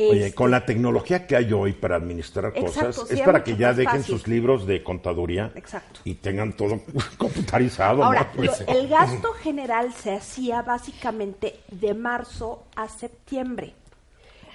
[0.00, 3.72] Oye, este, con la tecnología que hay hoy para administrar cosas, es para que ya
[3.72, 5.52] dejen sus libros de contaduría
[6.04, 6.82] y tengan todo
[7.18, 8.04] computarizado.
[8.04, 8.62] Ahora, pues.
[8.68, 13.74] el gasto general se hacía básicamente de marzo a septiembre,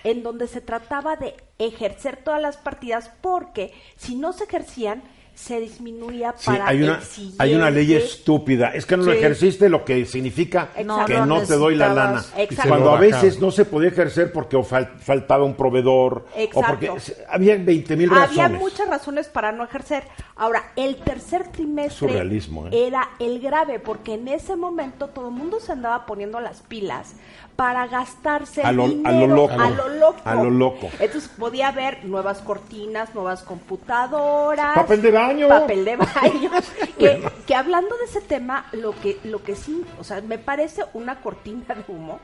[0.05, 5.03] en donde se trataba de ejercer todas las partidas, porque si no se ejercían,
[5.35, 6.99] se disminuía para hay una,
[7.39, 8.69] hay una ley estúpida.
[8.69, 12.23] Es que no lo ejerciste, lo que significa que no te doy la lana.
[12.67, 16.91] Cuando a veces no se podía ejercer porque faltaba un proveedor o porque
[17.29, 18.39] había 20 mil razones.
[18.39, 20.03] Había muchas razones para no ejercer.
[20.35, 22.87] Ahora, el tercer trimestre ¿eh?
[22.87, 27.15] era el grave porque en ese momento todo el mundo se andaba poniendo las pilas
[27.55, 30.89] para gastarse a lo, dinero a lo, loco, a lo loco.
[30.99, 36.51] Entonces podía haber nuevas cortinas, nuevas computadoras, papel de baño, papel de baño.
[37.47, 41.21] que, hablando de ese tema, lo que lo que sí, o sea, me parece una
[41.21, 42.19] cortina de humo,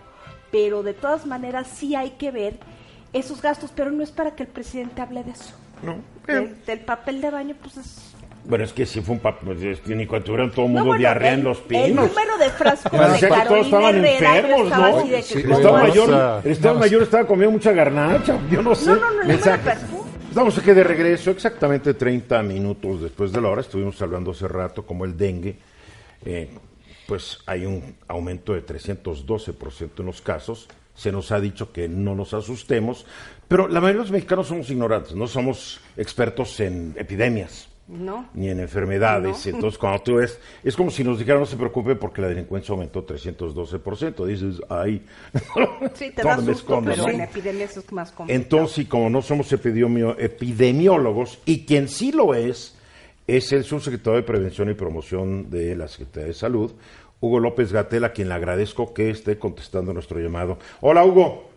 [0.51, 2.57] pero de todas maneras sí hay que ver
[3.13, 5.53] esos gastos, pero no es para que el presidente hable de eso.
[5.81, 5.95] No.
[6.65, 8.08] del papel de baño, pues es
[8.49, 11.33] bueno, es que si fue un papel, pues, ni cuando tuvieron todo el mundo diarrea
[11.33, 11.85] en los pinos.
[11.85, 14.99] El número de frascos de que todos estaban enfermos, ¿no?
[15.01, 18.89] el, Estado mayor, el Estado Mayor estaba comiendo mucha garnacha, yo no sé.
[18.89, 19.33] No, no, no,
[20.29, 23.61] Estamos aquí de regreso, exactamente 30 minutos después de la hora.
[23.61, 25.55] Estuvimos hablando hace rato como el dengue.
[26.25, 26.49] Eh,
[27.07, 30.67] pues hay un aumento de 312% en los casos.
[30.95, 33.05] Se nos ha dicho que no nos asustemos,
[33.47, 37.68] pero la mayoría de los mexicanos somos ignorantes, no somos expertos en epidemias
[38.33, 39.47] ni en enfermedades.
[39.47, 42.73] Entonces, cuando tú ves, es como si nos dijeran no se preocupe porque la delincuencia
[42.73, 44.25] aumentó 312%.
[44.25, 45.03] Dices, ay,
[45.95, 48.41] sí, te susto, pero en epidemias es más complicado.
[48.41, 52.77] Entonces, y como no somos epidemiólogos, y quien sí lo es,
[53.25, 56.71] es el subsecretario de Prevención y Promoción de la Secretaría de Salud,
[57.21, 60.57] Hugo López Gatel, a quien le agradezco que esté contestando nuestro llamado.
[60.81, 61.49] Hola, Hugo.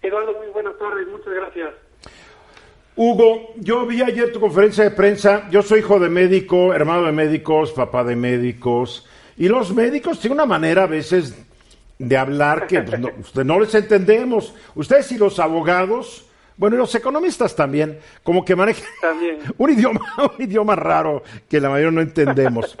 [0.00, 1.74] Eduardo, muy buenas tardes, muchas gracias.
[2.96, 5.50] Hugo, yo vi ayer tu conferencia de prensa.
[5.50, 9.04] Yo soy hijo de médico, hermano de médicos, papá de médicos.
[9.36, 11.34] Y los médicos tienen una manera a veces
[11.98, 13.10] de hablar que pues, no,
[13.44, 14.54] no les entendemos.
[14.76, 16.24] Ustedes y los abogados,
[16.56, 18.86] bueno, y los economistas también, como que manejan
[19.58, 20.00] un idioma,
[20.38, 22.78] un idioma raro que la mayoría no entendemos.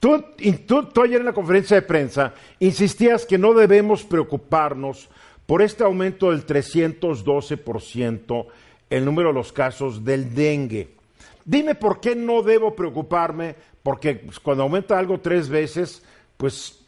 [0.00, 0.24] tú,
[0.66, 5.08] tú, tú ayer en la conferencia de prensa insistías que no debemos preocuparnos
[5.46, 8.46] por este aumento del 312%
[8.92, 10.90] el número de los casos del dengue.
[11.44, 16.86] Dime por qué no debo preocuparme, porque pues, cuando aumenta algo tres veces, pues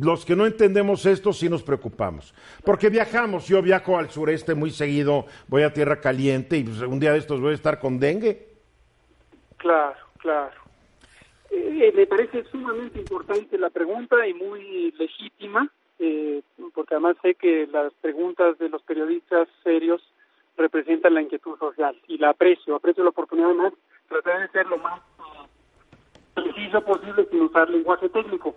[0.00, 2.34] los que no entendemos esto sí nos preocupamos.
[2.64, 6.98] Porque viajamos, yo viajo al sureste muy seguido, voy a tierra caliente y pues, un
[6.98, 8.48] día de estos voy a estar con dengue.
[9.56, 10.60] Claro, claro.
[11.52, 15.70] Eh, eh, me parece sumamente importante la pregunta y muy legítima,
[16.00, 16.42] eh,
[16.74, 20.02] porque además sé que las preguntas de los periodistas serios
[20.56, 23.72] representan la inquietud social y la aprecio, aprecio la oportunidad además,
[24.08, 25.00] tratar de ser lo más
[26.34, 28.56] preciso posible sin usar lenguaje técnico.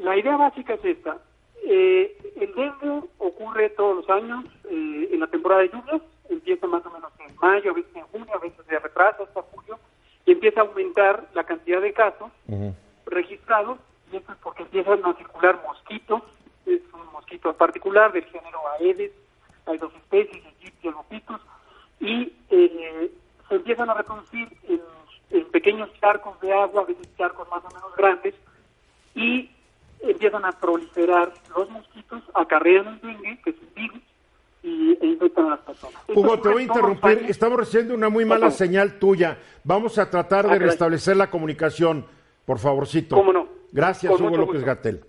[0.00, 1.18] La idea básica es esta.
[1.64, 6.84] Eh, el dengue ocurre todos los años eh, en la temporada de lluvias, empieza más
[6.86, 9.78] o menos en mayo, a veces en junio, a veces se retrasa hasta julio,
[10.26, 12.30] y empieza a aumentar la cantidad de casos
[13.06, 13.78] registrados,
[14.12, 16.22] y esto es porque empiezan a circular mosquitos,
[16.66, 19.12] es un mosquito particular del género Aedes,
[19.66, 20.42] hay dos especies,
[20.82, 21.40] y Lopitus,
[22.00, 23.12] y eh,
[23.48, 24.80] se empiezan a reproducir en,
[25.30, 28.34] en pequeños charcos de agua, a veces charcos más o menos grandes,
[29.14, 29.50] y
[30.00, 34.02] empiezan a proliferar los mosquitos, acarrean el dengue, que es un virus,
[34.62, 36.02] y, e infectan a las personas.
[36.08, 37.26] Hugo, te voy a interrumpir.
[37.28, 39.38] Estamos recibiendo una muy mala señal tuya.
[39.64, 42.06] Vamos a tratar de ah, restablecer la comunicación,
[42.44, 43.16] por favorcito.
[43.16, 43.48] ¿Cómo no?
[43.72, 45.04] Gracias, Hugo López Gatel.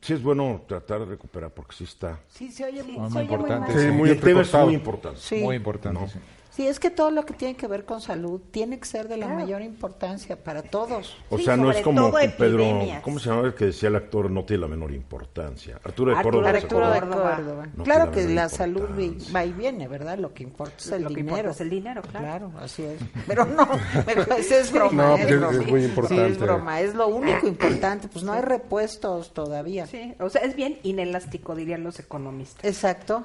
[0.00, 2.20] sí es bueno tratar de recuperar porque sí está.
[2.28, 3.78] Sí, se oye, muy, importante.
[3.78, 5.42] Sí, muy, el tema es muy importante.
[5.42, 6.00] Muy importante.
[6.56, 9.18] Sí, es que todo lo que tiene que ver con salud tiene que ser de
[9.18, 11.14] la mayor importancia para todos.
[11.28, 12.64] O sea, no es como Pedro,
[13.02, 14.30] ¿cómo se llama el que decía el actor?
[14.30, 15.78] No tiene la menor importancia.
[15.84, 16.48] Arturo de Córdoba.
[16.48, 17.66] Arturo de Córdoba.
[17.84, 18.88] claro que la salud
[19.34, 20.16] va y viene, ¿verdad?
[20.16, 21.50] Lo que importa es el dinero.
[21.50, 22.50] es el dinero, claro.
[22.58, 23.02] así es.
[23.26, 23.68] Pero no,
[24.38, 25.08] ese es broma.
[25.08, 26.24] No, es, muy importante.
[26.24, 28.08] Sí, es broma, es lo único importante.
[28.08, 29.86] Pues no hay repuestos todavía.
[29.86, 32.64] Sí, o sea, es bien inelástico, dirían los economistas.
[32.64, 33.24] Exacto,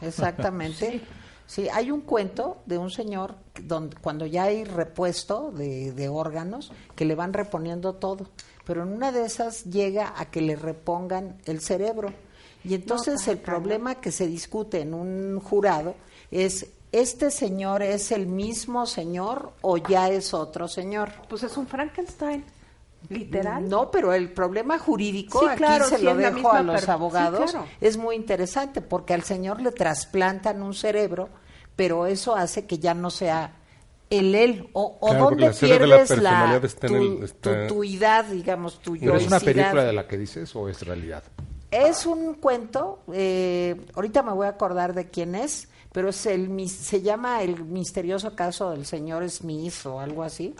[0.00, 1.00] exactamente.
[1.21, 1.21] Sí,
[1.72, 7.14] hay un cuento de un señor donde cuando ya hay repuesto de, órganos que le
[7.14, 8.28] van reponiendo todo,
[8.64, 12.12] pero en una de esas llega a que le repongan el cerebro.
[12.64, 15.94] Y entonces el problema que se discute en un jurado
[16.30, 21.10] es ¿este señor es el mismo señor o ya es otro señor?
[21.28, 22.44] Pues es un Frankenstein.
[23.08, 23.68] Literal.
[23.68, 28.80] No, pero el problema jurídico, aquí se lo dejo a los abogados, es muy interesante
[28.80, 31.28] porque al señor le trasplantan un cerebro
[31.82, 33.56] pero eso hace que ya no sea
[34.08, 34.68] el él.
[34.72, 36.60] O, o dónde pierdes la,
[37.40, 41.24] tu, tuidad, digamos, tu ¿Pero es una película de la que dices o es realidad?
[41.72, 46.68] Es un cuento, eh, ahorita me voy a acordar de quién es, pero es el
[46.68, 50.54] se llama el misterioso caso del señor Smith o algo así,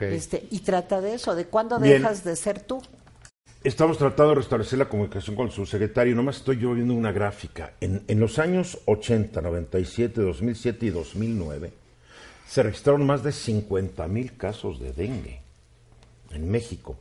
[0.00, 2.82] este y trata de eso, de cuándo dejas de ser tú.
[3.64, 6.14] Estamos tratando de restablecer la comunicación con su secretario.
[6.14, 7.72] Nomás estoy yo viendo una gráfica.
[7.80, 11.72] En, en, los años 80, 97, 2007 y 2009
[12.46, 15.40] se registraron más de 50 mil casos de dengue
[16.32, 16.98] en México.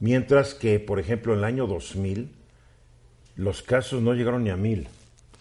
[0.00, 2.28] Mientras que, por ejemplo, en el año 2000
[3.36, 4.88] los casos no llegaron ni a mil.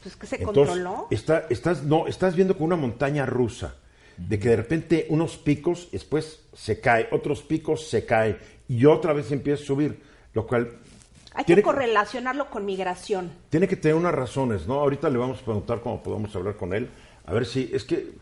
[0.04, 1.08] Pues que se controló.
[1.10, 3.74] Está, estás, no, estás viendo con una montaña rusa
[4.18, 9.14] de que de repente unos picos, después se cae, otros picos se cae y otra
[9.14, 10.72] vez empieza a subir lo cual...
[11.34, 13.32] Hay que correlacionarlo con migración.
[13.50, 14.76] Tiene que tener unas razones, ¿no?
[14.76, 16.90] Ahorita le vamos a preguntar cómo podemos hablar con él.
[17.26, 17.70] A ver si...
[17.72, 18.14] Es que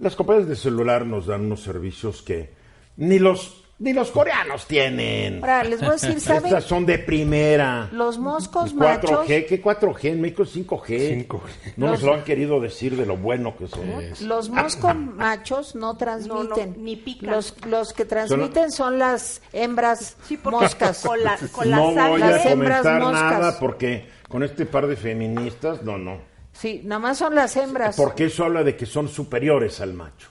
[0.00, 2.50] las compañías de celular nos dan unos servicios que
[2.96, 5.40] ni los ni los coreanos tienen.
[5.40, 6.46] Ahora, les voy a decir, ¿saben?
[6.46, 7.88] Estas son de primera.
[7.92, 9.26] Los moscos 4G, machos.
[9.26, 10.04] ¿qué 4G?
[10.04, 11.26] En México es 5G.
[11.28, 11.40] 5G.
[11.76, 13.86] No nos lo han querido decir de lo bueno que son.
[14.26, 16.76] Los moscos machos no transmiten.
[16.78, 17.30] ni pican.
[17.30, 21.02] Los, los que transmiten son las hembras moscas.
[21.06, 25.82] Con, la, con no las voy a comentar nada porque con este par de feministas,
[25.82, 26.18] no, no.
[26.52, 27.96] Sí, nada más son las hembras.
[27.96, 30.30] Porque eso habla de que son superiores al macho.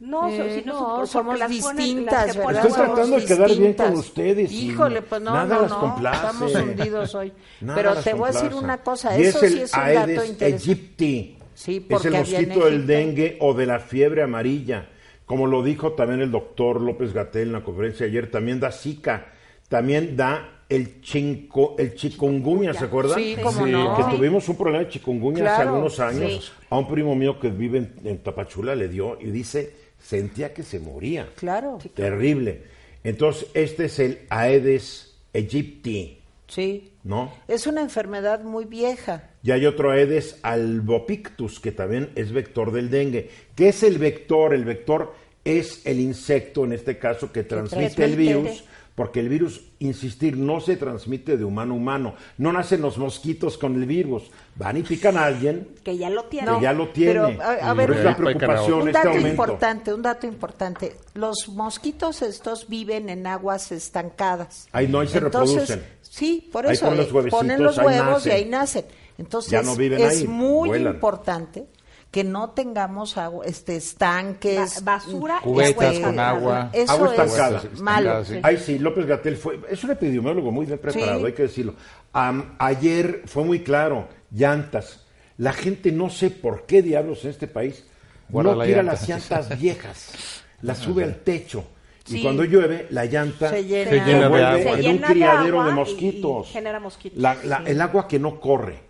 [0.00, 2.66] No, eh, no, somos distintas, ¿verdad?
[2.66, 4.50] Estoy tratando de quedar bien con ustedes.
[4.50, 6.16] Híjole, pues no, nada no, las complace.
[6.16, 7.32] Estamos hundidos hoy.
[7.74, 10.44] Pero te voy a decir una cosa, eso sí es un dato interesante.
[10.46, 11.36] Aegypti.
[11.54, 14.88] Sí, es el mosquito del dengue o de la fiebre amarilla.
[15.26, 18.72] Como lo dijo también el doctor López Gatel en la conferencia de ayer, también da
[18.72, 19.26] Zika,
[19.68, 23.18] también da el chinco, el chikungunya, ¿se acuerdan?
[23.18, 23.96] Sí, como no.
[23.96, 26.52] Que tuvimos un problema de chikungunya hace algunos años.
[26.70, 30.80] A un primo mío que vive en Tapachula le dio y dice sentía que se
[30.80, 31.28] moría.
[31.36, 31.78] Claro.
[31.94, 32.62] Terrible.
[33.04, 36.18] Entonces, este es el Aedes aegypti.
[36.48, 36.92] Sí.
[37.04, 37.32] ¿No?
[37.48, 39.30] Es una enfermedad muy vieja.
[39.42, 43.30] Y hay otro Aedes albopictus, que también es vector del dengue.
[43.54, 44.52] ¿Qué es el vector?
[44.52, 48.64] El vector es el insecto, en este caso, que transmite el virus,
[49.00, 52.14] porque el virus, insistir, no se transmite de humano a humano.
[52.36, 54.30] No nacen los mosquitos con el virus.
[54.56, 56.52] Van y pican a alguien que ya lo tiene.
[56.52, 57.12] Que ya lo tiene.
[57.12, 60.96] Pero, a, ver, preocupación, un este dato importante, un dato importante.
[61.14, 64.68] Los mosquitos estos viven en aguas estancadas.
[64.70, 65.82] Ahí no, ahí se reproducen.
[66.02, 66.92] Sí, por eso
[67.30, 68.84] ponen los, huevos y ahí nacen.
[69.16, 71.64] Entonces es muy importante
[72.10, 78.22] que no tengamos agua, este estanques, basura, cubetas con agua, eso agua estancada, es malo.
[78.42, 81.74] Ay, sí, López Gatel fue, es un epidemiólogo muy bien preparado, hay que decirlo.
[82.12, 85.06] ayer fue muy claro, llantas.
[85.36, 87.84] La gente no sé por qué diablos en este país
[88.28, 91.64] no tira las llantas viejas, las sube al techo.
[92.08, 94.80] Y cuando llueve, la llanta se llena, de agua.
[94.80, 96.50] en un criadero de, mosquitos.
[96.50, 97.22] genera mosquitos.
[97.66, 98.80] El agua que no corre,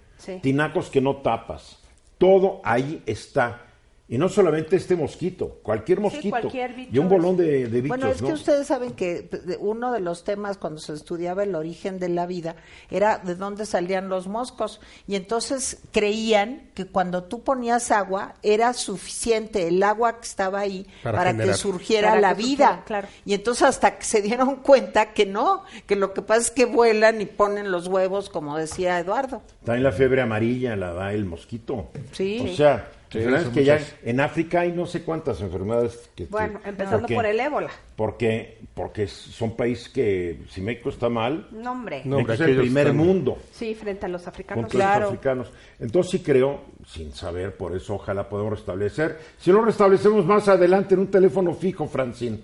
[0.41, 1.80] tinacos que no tapas
[2.21, 3.63] todo ahí está.
[4.11, 6.51] Y no solamente este mosquito, cualquier mosquito.
[6.53, 7.97] y un bolón de, de, bichos.
[7.97, 9.31] Bueno, es que ustedes saben que
[9.61, 12.57] uno de los temas cuando se estudiaba el origen de la vida
[12.91, 14.81] era de dónde salían los moscos.
[15.07, 20.89] Y entonces creían que cuando tú ponías agua era suficiente el agua que estaba ahí
[21.05, 22.83] para, que surgiera la vida.
[22.87, 23.07] claro.
[23.25, 26.65] Y entonces hasta que se dieron cuenta que no, que lo que pasa es que
[26.65, 29.41] vuelan y ponen los huevos, como decía Eduardo.
[29.63, 31.91] También la fiebre amarilla la da el mosquito.
[32.11, 32.45] Sí.
[32.53, 37.27] O sea que ya en África hay no sé cuántas enfermedades que bueno empezando por
[37.27, 37.71] el ébola.
[37.97, 42.05] Porque porque son países que si México está mal no hombre.
[42.29, 43.39] Es el primer mundo.
[43.53, 44.71] Sí frente a los africanos.
[44.71, 45.09] Claro.
[45.09, 45.51] africanos.
[45.81, 49.19] Entonces sí creo sin saber por eso ojalá podamos restablecer.
[49.39, 52.39] Si lo restablecemos más adelante en un teléfono fijo Francine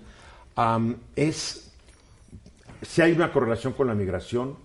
[1.15, 1.71] es
[2.81, 4.57] si hay una correlación con la migración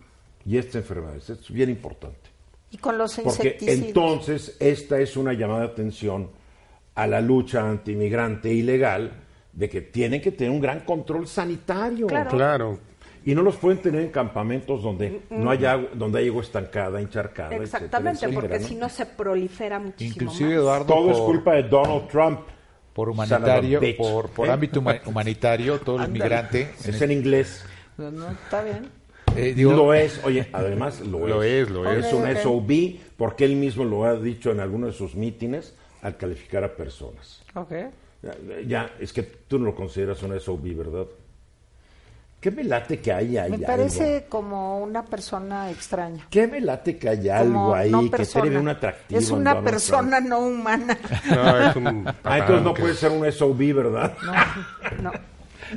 [0.44, 2.31] y esta enfermedad es bien importante
[2.72, 6.30] y con los Porque entonces esta es una llamada de atención
[6.94, 9.12] a la lucha antimigrante ilegal
[9.52, 12.06] de que tienen que tener un gran control sanitario.
[12.06, 12.78] Claro.
[13.24, 17.54] Y no los pueden tener en campamentos donde no haya donde hay agua estancada, encharcada.
[17.54, 22.40] Exactamente, porque si no se prolifera muchísimo Inclusive, Eduardo, todo es culpa de Donald Trump.
[22.94, 24.50] Por humanitario, por, por ¿Eh?
[24.50, 26.72] ámbito humanitario, todo el migrante.
[26.84, 27.64] Es en inglés.
[27.96, 29.01] No, está bien.
[29.36, 31.70] Eh, lo es, oye, además lo, es.
[31.70, 32.12] Lo es, es.
[32.12, 36.64] un SOB porque él mismo lo ha dicho en algunos de sus mítines al calificar
[36.64, 37.42] a personas.
[37.54, 37.72] Ok.
[38.66, 41.06] Ya, es que tú no lo consideras un SOB, ¿verdad?
[42.42, 43.52] ¿Qué me late que hay ahí?
[43.52, 46.26] Me parece como una persona extraña.
[46.28, 49.20] ¿Qué me late que hay algo ahí que tiene un atractivo?
[49.20, 50.98] Es una persona no humana.
[51.30, 54.16] No, es un ah, entonces no puede ser un SOB, ¿verdad?
[54.24, 55.12] No, no.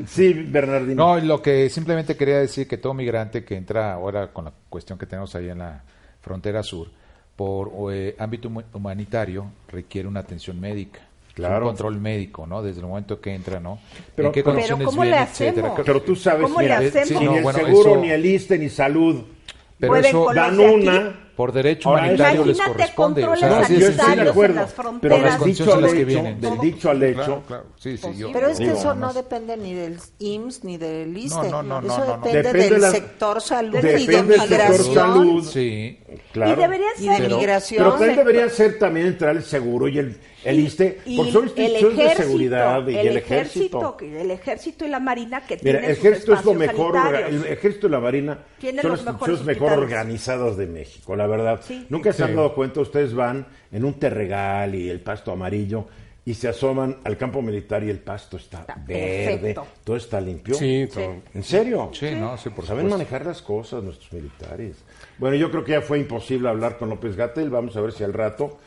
[0.08, 1.16] Sí, Bernardino.
[1.16, 4.98] No, lo que simplemente quería decir que todo migrante que entra ahora con la cuestión
[4.98, 5.84] que tenemos ahí en la
[6.22, 6.88] frontera sur,
[7.36, 11.02] por eh, ámbito humanitario, requiere una atención médica.
[11.34, 11.66] Claro.
[11.66, 12.64] Un control médico, ¿no?
[12.64, 13.80] Desde el momento que entra, ¿no?
[14.16, 15.82] Pero, ¿En qué condiciones ¿cómo le hacemos?
[15.86, 17.22] Pero tú sabes, ¿Cómo le hacemos?
[17.22, 19.24] ni el seguro, ni el ISTE, ni salud.
[19.78, 23.26] Pero eso dan una por derecho humanitario les corresponde.
[23.26, 24.68] O sea, yo estoy de acuerdo,
[25.02, 27.44] pero del dicho, al hecho, del dicho al hecho.
[27.78, 31.50] Sí, sí, yo, pero es que eso no depende ni del IMSS ni del ISTE.
[31.50, 35.44] No, no, no, eso depende, del sector salud y de migración.
[35.44, 36.00] Sí,
[36.32, 36.54] claro.
[36.54, 37.22] Y debería ser.
[37.22, 37.84] de migración.
[37.84, 41.98] Pero también debería ser también entrar el seguro y el el ISTE, por son instituciones
[41.98, 43.98] de seguridad y el, ejército.
[44.00, 47.88] El ejército y la marina que Mira, tienen el ejército es lo mejor, el ejército
[47.88, 51.62] y la marina son las instituciones mejor organizadas de México, la verdad.
[51.90, 55.88] Nunca se han dado cuenta, ustedes van en un terregal y el pasto amarillo
[56.28, 60.56] y se asoman al campo militar y el pasto está, verde, todo está limpio.
[60.56, 60.88] Sí,
[61.34, 61.92] ¿En serio?
[61.94, 64.78] Sí, no, sí, por Saben manejar las cosas nuestros militares.
[65.20, 68.04] Bueno, yo creo que ya fue imposible hablar con López Gatel, vamos a ver si
[68.04, 68.58] al rato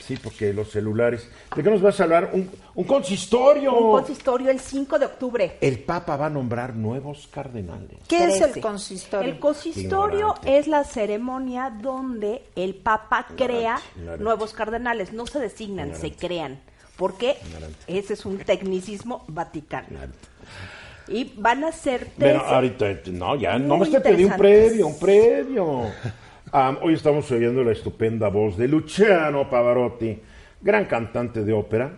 [0.00, 1.28] sí, porque los celulares.
[1.54, 2.30] ¿De qué nos vas a hablar?
[2.74, 3.74] Un, consistorio.
[3.74, 5.56] Un consistorio el 5 de octubre.
[5.60, 7.98] El Papa va a nombrar nuevos cardenales.
[8.08, 9.30] ¿Qué es el consistorio?
[9.30, 13.80] El consistorio es la ceremonia donde el Papa crea
[14.18, 15.12] nuevos cardenales.
[15.12, 16.60] No se designan, se crean.
[16.96, 17.36] Porque
[17.86, 19.98] ese es un tecnicismo vaticano.
[21.08, 25.82] Y van a ser Bueno, ahorita, no, ya, no me pedí un previo, un previo
[26.82, 30.18] hoy estamos oyendo la estupenda voz de Luciano Pavarotti,
[30.60, 31.92] gran cantante de ópera.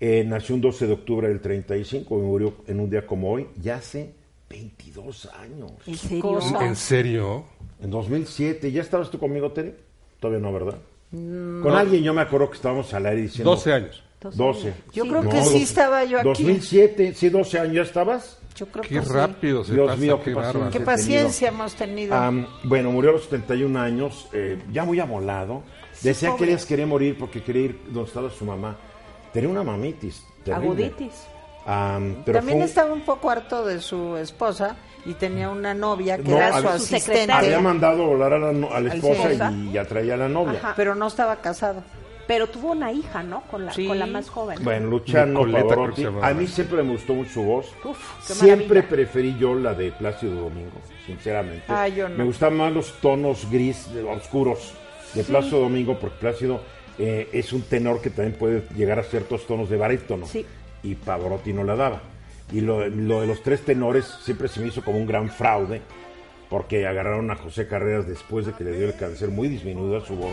[0.00, 3.46] Eh, nació un 12 de octubre del 35 y murió en un día como hoy,
[3.62, 4.14] ya hace
[4.48, 5.72] 22 años.
[5.86, 6.60] ¿En serio?
[6.60, 7.44] ¿En serio?
[7.82, 8.72] En 2007.
[8.72, 9.74] ¿Ya estabas tú conmigo, Tere?
[10.20, 10.78] Todavía no, ¿verdad?
[11.10, 13.50] Con alguien yo me acuerdo que estábamos al aire diciendo...
[13.50, 14.02] 12 años.
[14.20, 14.72] 12.
[14.92, 16.28] Yo creo que sí estaba yo aquí.
[16.28, 18.38] 2007, sí, 12 años, ¿ya estabas?
[18.56, 22.16] Yo creo qué rápido se Dios pasa, mío, qué, paciencia, qué paciencia hemos tenido.
[22.64, 25.62] bueno, murió a los 71 años, eh, ya muy amolado.
[26.02, 28.76] Decía que ella quería morir porque quería ir donde estaba su mamá.
[29.32, 30.24] Tenía una mamitis.
[30.50, 31.26] Aguditis.
[31.66, 36.68] También estaba un poco harto de su esposa y tenía una novia que era su
[36.68, 37.32] asistente.
[37.32, 40.72] Había mandado a volar a la, esposa y ya traía a la novia.
[40.76, 41.82] Pero no estaba casado.
[42.26, 43.42] Pero tuvo una hija, ¿no?
[43.42, 44.58] Con la, con la más joven.
[44.62, 46.06] Bueno, Luciano Pavarotti.
[46.22, 47.74] A mí siempre me gustó mucho su voz.
[48.20, 51.64] siempre preferí yo la de Plácido Domingo, sinceramente.
[51.68, 52.16] Ah, yo no.
[52.16, 54.74] Me gustan más los tonos gris, oscuros
[55.14, 56.60] de Plácido Domingo, porque Plácido
[56.98, 60.26] eh, es un tenor que también puede llegar a ciertos tonos de barítono.
[60.26, 60.44] Sí.
[60.82, 62.00] Y Pavarotti no la daba.
[62.52, 62.90] Y lo, de
[63.26, 65.80] los tres tenores siempre se me hizo como un gran fraude,
[66.48, 70.14] porque agarraron a José Carreras después de que le dio el cáncer muy disminuida su
[70.14, 70.32] voz.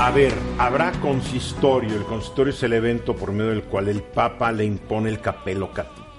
[0.00, 1.94] A ver, habrá consistorio.
[1.94, 5.70] El consistorio es el evento por medio del cual el Papa le impone el capelo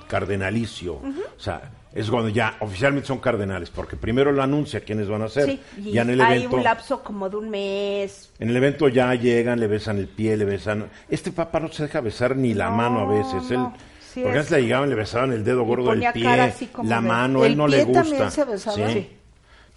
[0.08, 0.94] cardenalicio.
[0.94, 5.30] O sea, es cuando ya oficialmente son cardenales, porque primero lo anuncia quiénes van a
[5.30, 5.46] ser.
[5.48, 8.32] Sí, y ya en el hay un lapso como de un mes.
[8.38, 10.88] En el evento ya llegan, le besan el pie, le besan.
[11.10, 13.50] Este Papa no se deja besar ni la mano a veces.
[13.50, 13.66] Él,
[14.14, 16.54] porque antes le llegaban, le besaban el dedo gordo del pie,
[16.84, 18.30] la mano, él no le gusta.
[18.30, 18.78] Se besaba.
[18.90, 19.10] Sí.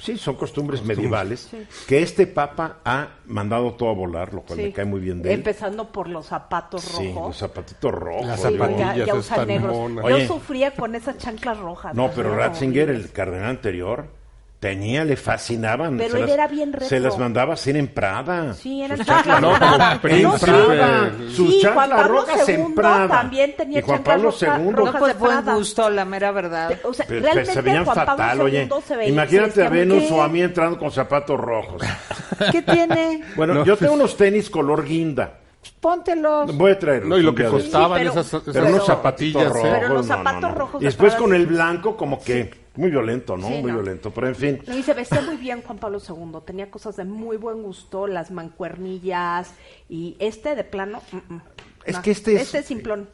[0.04, 1.48] Sí, son costumbres, medievales
[1.88, 5.32] que este papa ha mandado todo a volar, lo cual me cae muy bien de
[5.32, 5.38] él.
[5.38, 6.98] Empezando por los zapatos rojos.
[6.98, 8.26] Sí, los zapatitos rojos.
[8.26, 9.90] Las zapatillas ya, ya negros.
[10.06, 11.94] Yo sufría con esas chanclas rojas.
[11.94, 14.08] No, pero Ratzinger, el cardenal anterior,
[14.60, 15.98] tenía, le fascinaban.
[15.98, 16.88] Pero él era bien retro.
[16.88, 18.54] Se las mandaba hacer en Prada.
[18.54, 21.12] Sí, eran chanclas no, en Prada.
[21.30, 23.08] Sus chanclas rojas en Prada.
[23.08, 24.48] también tenía y Juan Pablo II.
[24.74, 26.78] No fue buen gusto, la mera verdad.
[26.84, 28.68] O sea, realmente se veían Juan fatal, Pablo oye.
[28.86, 31.82] Se veía, Imagínate a Venus o a mí entrando con zapatos rojos.
[32.52, 33.22] ¿Qué tiene?
[33.36, 35.40] Bueno, yo tengo unos tenis color guinda.
[35.80, 36.56] Póntelos.
[36.56, 37.08] Voy a traerlos.
[37.10, 39.70] No, y lo que costaban esas, pero, unos zapatillos rojos.
[39.70, 40.82] Pero los zapatos rojos.
[40.82, 43.48] Y después con el blanco, como que muy violento, ¿no?
[43.48, 44.62] muy violento, pero en fin.
[44.66, 48.30] y se vestía muy bien Juan Pablo II, tenía cosas de muy buen gusto, las
[48.30, 49.54] mancuernillas
[49.88, 51.00] y este de plano.
[51.12, 51.42] Mm, mm,
[51.84, 52.42] es que este es.
[52.42, 53.08] Este es simplón.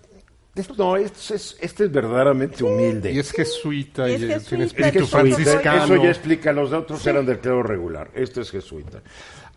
[0.79, 3.13] no, este es, este es verdaderamente humilde.
[3.13, 5.85] Y es jesuita y, es tiene espíritu franciscano.
[5.85, 8.11] Eso ya explica, los otros eran del clero regular.
[8.15, 9.03] Este es jesuita.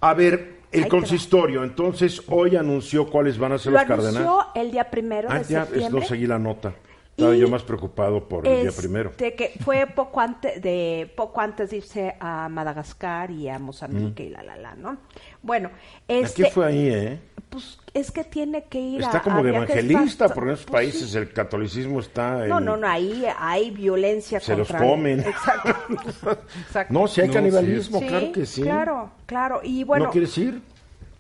[0.02, 4.22] A ver, el consistorio, entonces, hoy anunció cuáles van a ser los cardenales.
[4.22, 6.74] Lo anunció el día primero ah, de ya, no seguí la nota.
[7.16, 9.12] Estaba yo más preocupado por el día primero.
[9.16, 14.26] Que fue poco antes de poco antes de irse a Madagascar y a Mozambique mm.
[14.26, 14.98] y la la la, ¿no?
[15.44, 15.70] Bueno,
[16.08, 17.20] este ¿Qué fue ahí, ¿eh?
[17.50, 21.14] Pues es que tiene que ir está como de evangelista, porque en esos pues países
[21.14, 25.20] el catolicismo está No, no, no, ahí hay violencia Se los comen.
[25.20, 25.76] Exacto.
[26.90, 28.64] No, si hay canibalismo, claro que sí.
[28.64, 29.62] Claro, claro.
[29.64, 30.73] Y bueno, ¿No quieres ir?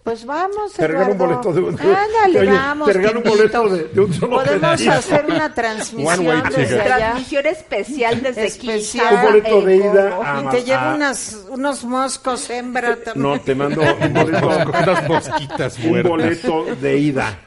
[0.03, 1.79] Pues vamos, Te regalo un boleto de un...
[1.79, 6.81] Ándale, vamos, Te regalo un boleto de, de un solo Podemos hacer una transmisión desde
[6.81, 6.97] allá.
[6.97, 9.15] Transmisión especial desde especial.
[9.15, 10.41] Un boleto de ida a...
[10.41, 13.23] Y te llevo unas, unos moscos hembra también.
[13.23, 14.47] No, te mando un boleto...
[14.47, 17.39] unas mosquitas Un boleto de ida.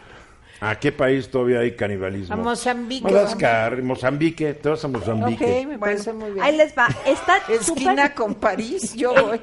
[0.61, 2.35] ¿A qué país todavía hay canibalismo?
[2.35, 3.05] A Mozambique.
[3.05, 5.61] Madagascar, Mozambique, te vas a Mozambique.
[5.63, 6.45] Ok, me parece muy bien.
[6.45, 6.89] Ahí les va.
[7.05, 9.41] Está Esquina con París, yo voy.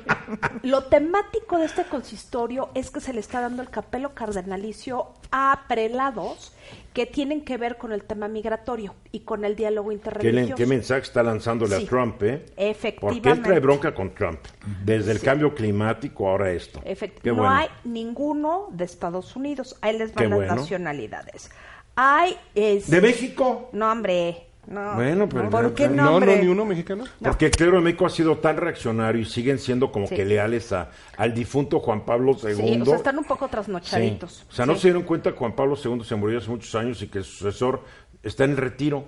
[0.64, 5.66] Lo temático de este consistorio es que se le está dando el capelo cardenalicio a
[5.68, 6.53] prelados
[6.93, 10.55] que tienen que ver con el tema migratorio y con el diálogo interreligioso.
[10.55, 12.22] ¿Qué, mensaje está lanzándole a Trump?
[12.22, 12.45] Eh?
[12.55, 13.22] Efectivamente.
[13.22, 14.39] Porque él trae bronca con Trump.
[14.86, 16.82] Desde el cambio climático, ahora esto.
[17.26, 19.76] no hay ninguno de Estados Unidos.
[19.82, 21.03] Ahí les van las nacionalidades.
[21.95, 22.38] Hay...
[22.56, 22.89] Es...
[22.89, 23.70] ¿De México?
[23.74, 24.47] No, hombre.
[24.66, 27.04] No, bueno, pero ¿por qué no, no, ni uno mexicano.
[27.22, 30.72] Porque el clero de México ha sido tan reaccionario y siguen siendo como que leales
[30.72, 32.56] a, al difunto Juan Pablo II.
[32.56, 34.45] Sí, o sea, están un poco trasnochaditos.
[34.49, 37.01] O sea, no se dieron cuenta que Juan Pablo II se murió hace muchos años
[37.01, 37.84] y que su sucesor
[38.22, 39.06] está en el retiro.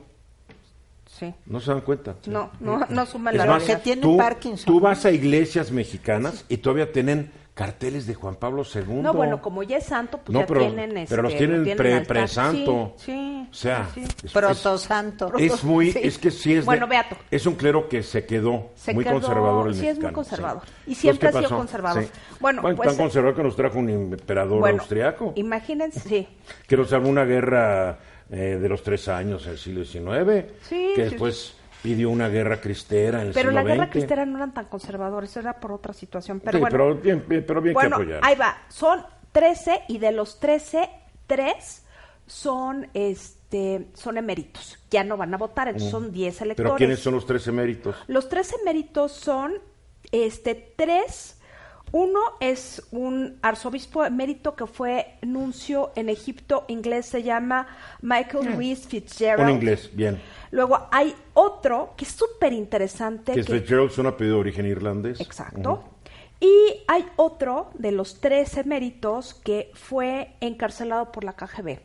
[1.07, 1.33] Sí.
[1.45, 2.15] No se dan cuenta.
[2.25, 4.65] No, no, no suman la más, que tiene tú, Parkinson.
[4.65, 8.95] Tú vas a iglesias mexicanas y todavía tienen carteles de Juan Pablo II.
[8.95, 12.93] No, bueno, como ya es santo, pues ya tienen este, Pero los tienen, pre-santo.
[12.97, 15.33] sí, sí, o sea, sí, Es, Protosanto.
[15.37, 17.15] Es, muy, es que sí es Bueno, Beato.
[17.31, 20.63] Es un clero que se quedó se muy quedó, conservador el Sí, es muy conservador.
[20.85, 22.05] Y siempre ha sido conservador.
[22.41, 25.31] Bueno, bueno pues, tan conservador que nos trajo un emperador bueno, austriaco.
[25.35, 26.27] Imagínense, sí.
[26.67, 27.99] Que nos salvó una guerra
[28.29, 30.51] eh, de los tres años en el siglo XIX.
[30.61, 31.54] Sí, que después
[31.85, 33.91] pidió una guerra cristera en el Pero siglo la guerra XX.
[33.91, 36.39] cristera no eran tan conservadores, era por otra situación.
[36.39, 38.19] Pero sí, bueno, pero bien, bien- pero bien bueno, que apoyar.
[38.23, 38.57] ahí va.
[38.69, 40.89] Son 13 y de los 13,
[41.27, 41.83] 3
[42.25, 44.79] son este son eméritos.
[44.89, 46.71] Ya no van a votar, entonces son 10 electores.
[46.71, 46.73] Mm.
[46.73, 47.95] Pero ¿quiénes son los tres eméritos?
[48.07, 49.53] Los tres eméritos son
[50.11, 51.34] este tres.
[51.95, 57.67] Uno es un arzobispo emérito que fue nuncio en Egipto, inglés se llama
[58.01, 59.49] Michael Reese Fitzgerald.
[59.49, 60.19] Un inglés, bien.
[60.51, 63.31] Luego hay otro que es súper interesante.
[63.31, 65.21] Que Fitzgerald es un apellido de origen irlandés.
[65.21, 65.85] Exacto.
[66.41, 71.79] Y hay otro de los tres eméritos que fue encarcelado por la KGB.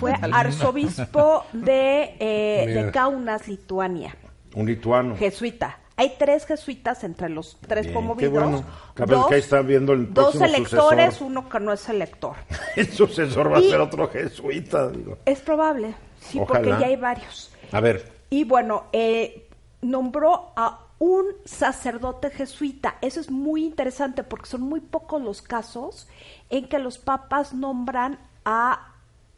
[0.00, 4.12] Fue arzobispo de, eh, de Kaunas, Lituania.
[4.56, 5.14] Un lituano.
[5.16, 5.78] Jesuita.
[6.00, 8.32] Hay tres jesuitas entre los tres Bien, conmovidos.
[8.32, 8.64] qué bueno.
[8.96, 11.26] Dos, que ahí está viendo el dos electores, sucesor.
[11.26, 12.36] uno que no es elector.
[12.76, 15.18] El sucesor va a Y- ser otro jesuita, digo.
[15.26, 16.60] Es probable, sí, Ojalá.
[16.60, 17.52] porque ya hay varios.
[17.70, 19.46] A ver, Y bueno, eh,
[19.82, 22.96] nombró a un sacerdote jesuita.
[23.02, 26.08] Eso es muy interesante porque son muy pocos los casos
[26.48, 28.89] en que los papas nombran a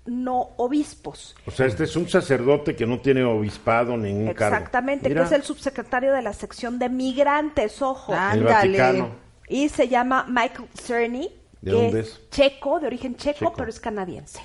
[0.07, 1.34] no obispos.
[1.46, 4.57] o sea, este es un sacerdote que no tiene obispado ni ningún cargo.
[4.57, 8.12] Exactamente, Mira, que es el subsecretario de la sección de migrantes, ojo.
[8.14, 8.78] Ah, el Ándale.
[8.78, 9.11] Vaticano.
[9.48, 11.30] Y se llama Michael Cerny,
[11.61, 12.30] ¿De que dónde es, es?
[12.30, 13.55] checo, de origen checo, Checo.
[13.57, 14.40] pero es canadiense.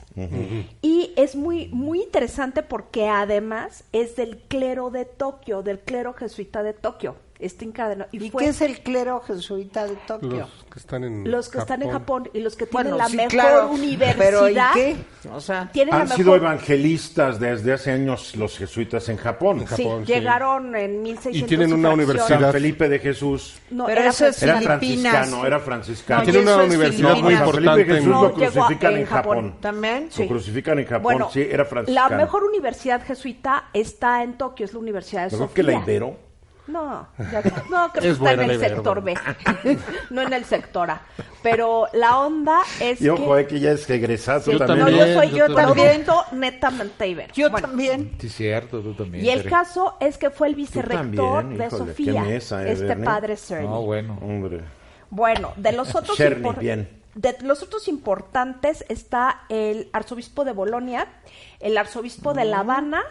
[0.81, 6.61] Y es muy, muy interesante porque además es del clero de Tokio, del clero jesuita
[6.61, 7.15] de Tokio.
[7.39, 8.09] Está encadenado.
[8.11, 10.29] ¿Y fue- qué es el clero jesuita de Tokio?
[10.39, 13.09] Los que están en los que están en Japón y los que tienen Bueno, la
[13.09, 14.17] sí, mejor claro, universidad.
[14.17, 14.95] Pero ¿y qué?
[15.31, 19.59] O sea, Tienen Han la sido mejor evangelistas desde hace años los jesuitas en Japón.
[19.61, 20.13] En Sí, Japón, sí.
[20.13, 22.39] llegaron en 1600 Y tienen una universidad.
[22.39, 26.21] San Felipe de Jesús No, Pero era eso es era franciscano, era franciscano.
[26.23, 28.07] No, Tiene una universidad muy Felipe importante de Jesús.
[28.07, 29.35] No, lo crucifican en en Japón.
[29.38, 29.55] Japón.
[29.61, 30.09] también.
[30.17, 32.09] Lo crucifican en Japón, Bueno, sí, era franciscano.
[32.09, 35.49] la mejor universidad jesuita está en Tokio, es la Universidad de Sofía.
[35.53, 36.26] que la Ibero.
[36.68, 39.15] No, ya- no, creo que Es está buena en el sector B,
[40.09, 41.01] no en el sector A.
[41.41, 43.41] Pero la onda es Y ojo, que...
[43.41, 44.80] eh, que ya es egresado Sí, Yo también.
[44.80, 46.05] no, yo también, soy yo yo también.
[46.34, 47.34] netamente ibero.
[47.34, 48.15] Yo Bueno, también.
[48.20, 49.24] Sí, cierto, tú también.
[49.24, 49.49] Y el Tere.
[49.49, 53.05] caso es que fue el vicerrector también, de híjole, Sofía, mesa, eh, este Bernie.
[53.05, 53.68] padre Cerny.
[53.68, 54.18] No, bueno.
[54.22, 54.61] Hombre.
[55.09, 56.89] Bueno, de los otros Cerny, impor- bien.
[57.15, 61.07] de los otros importantes está el arzobispo de Bolonia,
[61.61, 63.03] el arzobispo de La Habana,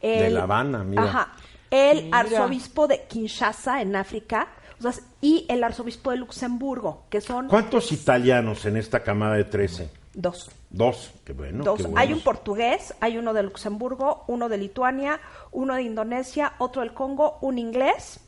[0.00, 1.02] el, De La Habana, mira.
[1.02, 1.32] Ajá,
[1.74, 2.20] el Mira.
[2.20, 4.48] arzobispo de Kinshasa en África,
[4.78, 9.44] o sea, y el arzobispo de Luxemburgo, que son ¿Cuántos italianos en esta camada de
[9.44, 9.90] 13?
[10.14, 10.50] dos.
[10.70, 11.12] Dos.
[11.24, 11.64] Qué bueno.
[11.64, 11.86] Dos.
[11.86, 15.20] qué Hay un portugués, hay uno de Luxemburgo, uno de Lituania,
[15.52, 18.20] uno de Indonesia, otro del Congo, un inglés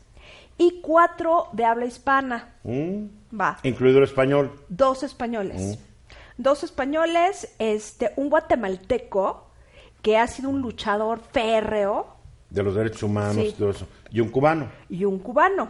[0.58, 2.54] y cuatro de habla hispana.
[2.64, 3.06] Mm,
[3.38, 3.58] Va.
[3.62, 4.52] Incluido el español.
[4.68, 5.78] Dos españoles.
[6.38, 9.46] Dos españoles, este, un guatemalteco
[10.02, 12.15] que ha sido un luchador férreo
[12.50, 13.46] De los derechos humanos Sí.
[13.48, 13.86] y todo eso.
[14.10, 14.68] Y un cubano.
[14.88, 15.68] y un cubano.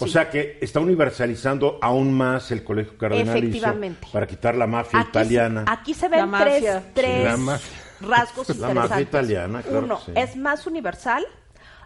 [0.00, 0.12] O Sí.
[0.12, 3.74] sea que está universalizando aún más el colegio cardenalicio
[4.12, 5.64] para quitar la mafia Aquí, italiana.
[5.68, 7.70] aquí se La ven tres, tres la mafia.
[8.00, 8.74] rasgos La interesantes.
[8.90, 10.12] mafia italiana, claro Uno, que sí.
[10.16, 11.24] es más universal.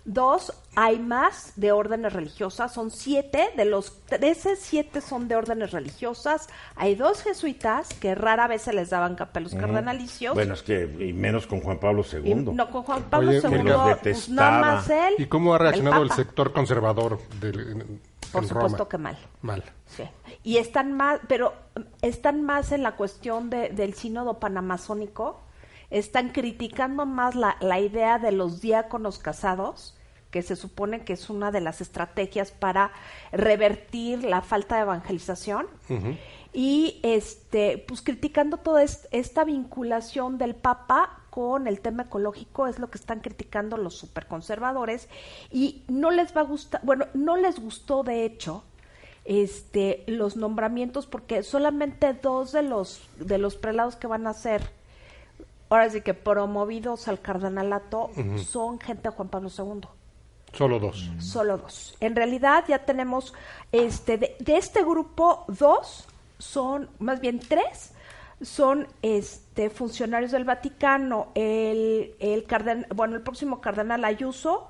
[0.07, 2.75] Dos, hay más de órdenes religiosas.
[2.75, 3.49] Son siete.
[3.57, 6.49] De los trece, siete son de órdenes religiosas.
[6.77, 10.35] Hay dos jesuitas que rara vez se les daban capelos cardenalicios.
[10.35, 12.21] Bueno, es que y menos con Juan Pablo II.
[12.31, 15.15] Y no, con Juan Pablo Oye, II, pues, nada más él.
[15.17, 18.01] ¿Y cómo ha reaccionado el, sector conservador del, en, en
[18.31, 18.89] Por supuesto Roma?
[18.91, 19.19] que mal.
[19.41, 19.65] Mal.
[19.87, 20.03] Sí.
[20.43, 25.41] Y están más, pero mm, están más en la cuestión de- del sínodo panamazónico,
[25.91, 29.97] están criticando más la, la idea de los diáconos casados,
[30.31, 32.91] que se supone que es una de las estrategias para
[33.33, 35.67] revertir la falta de evangelización.
[36.53, 42.79] Y este, pues criticando toda est- esta vinculación del Papa con el tema ecológico es
[42.79, 45.09] lo que están criticando los superconservadores
[45.51, 48.63] y no les va a gustar, bueno, no les gustó de hecho
[49.25, 54.63] este los nombramientos porque solamente dos de los de los prelados que van a ser
[55.71, 59.89] ahora sí que promovidos al cardenalato son gente de Juan Pablo II
[60.53, 61.11] Solo dos.
[61.19, 61.97] solo dos.
[62.01, 63.35] En realidad ya tenemos,
[63.73, 66.07] este, de, de este grupo, dos
[66.39, 67.93] son, más bien tres,
[68.41, 71.29] son este funcionarios del Vaticano.
[71.35, 74.69] El, el carden- bueno, el próximo cardenal Ayuso,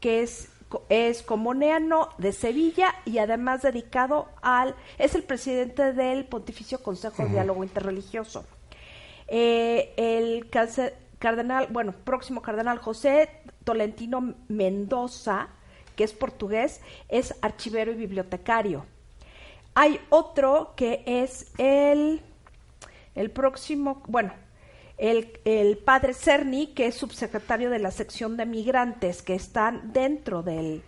[0.00, 6.24] que es co- es comuneano de Sevilla y además dedicado al es el presidente del
[6.24, 8.44] Pontificio Consejo de Diálogo Interreligioso.
[9.28, 10.48] Eh, el
[11.18, 13.28] cardenal, bueno, próximo cardenal José
[13.64, 15.48] Tolentino Mendoza,
[15.96, 18.84] que es portugués, es archivero y bibliotecario.
[19.74, 22.22] Hay otro que es el,
[23.14, 24.32] el próximo, bueno,
[24.98, 30.42] el, el padre Cerny, que es subsecretario de la sección de migrantes, que están dentro
[30.42, 30.82] del,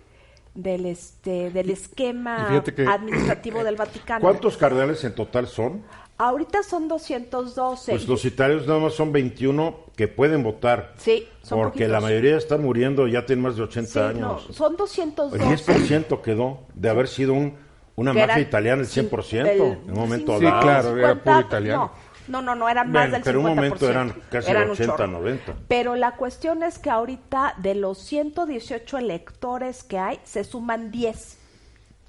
[0.54, 4.20] del, este, del esquema que- administrativo del Vaticano.
[4.20, 5.82] ¿Cuántos cardenales en total son?
[6.20, 7.92] Ahorita son 212.
[7.92, 10.94] Pues los italianos nada más son 21 que pueden votar.
[10.98, 11.92] Sí, son Porque poquitos.
[11.92, 14.48] la mayoría están muriendo, ya tienen más de 80 Sí, no, años.
[14.50, 15.38] son El 212.
[15.38, 17.54] 10% quedó de haber sido un,
[17.94, 20.60] una mafia italiana el cin- 100% el en un momento Sí, dado.
[20.60, 21.92] claro, era 50, puro italiano.
[21.94, 23.24] No, no, no, no, eran Bueno, más del 50%.
[23.24, 25.06] pero en un momento eran casi Eran un 80, chorro.
[25.06, 25.54] 90.
[25.68, 31.38] Pero la cuestión es que ahorita de los 118 electores que hay, se suman 10.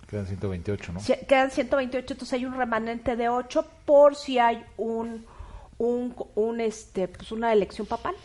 [0.07, 0.99] Quedan 128, ¿no?
[1.27, 5.25] quedan 128, entonces hay un remanente de 8 por si hay un,
[5.77, 8.15] un, un este, pues una elección papal.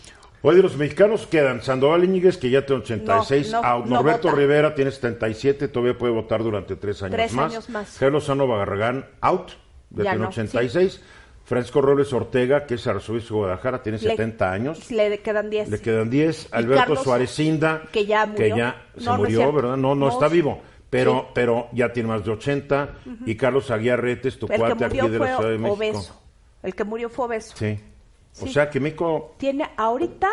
[0.46, 3.54] Hoy de los mexicanos quedan Sandoval Íñiguez, que ya tiene 86,
[3.86, 7.50] Norberto Rivera tiene 77, todavía puede votar durante tres años tres más.
[7.52, 7.98] Años más.
[7.98, 9.52] Gelo Sano Barragán, out,
[9.90, 11.00] ya, tiene 86.
[11.44, 14.90] Francisco Robles Ortega, que es arzobispo de Guadalajara, tiene 70 años.
[14.90, 15.68] Le quedan 10.
[15.68, 16.48] Le quedan 10.
[16.52, 18.38] Alberto Suárez Cinda, que ya murió.
[18.38, 19.76] Que ya se murió, ¿verdad?
[19.76, 20.60] No, no, está vivo.
[20.88, 22.94] Pero, pero ya tiene más de 80.
[23.26, 25.74] Y Carlos Aguiar Retes, tu cuate aquí de la Ciudad de México.
[25.74, 26.20] Obeso.
[26.62, 27.54] El que murió fue obeso.
[27.56, 27.78] Sí.
[28.40, 29.34] O sea que México...
[29.36, 30.28] Tiene ahorita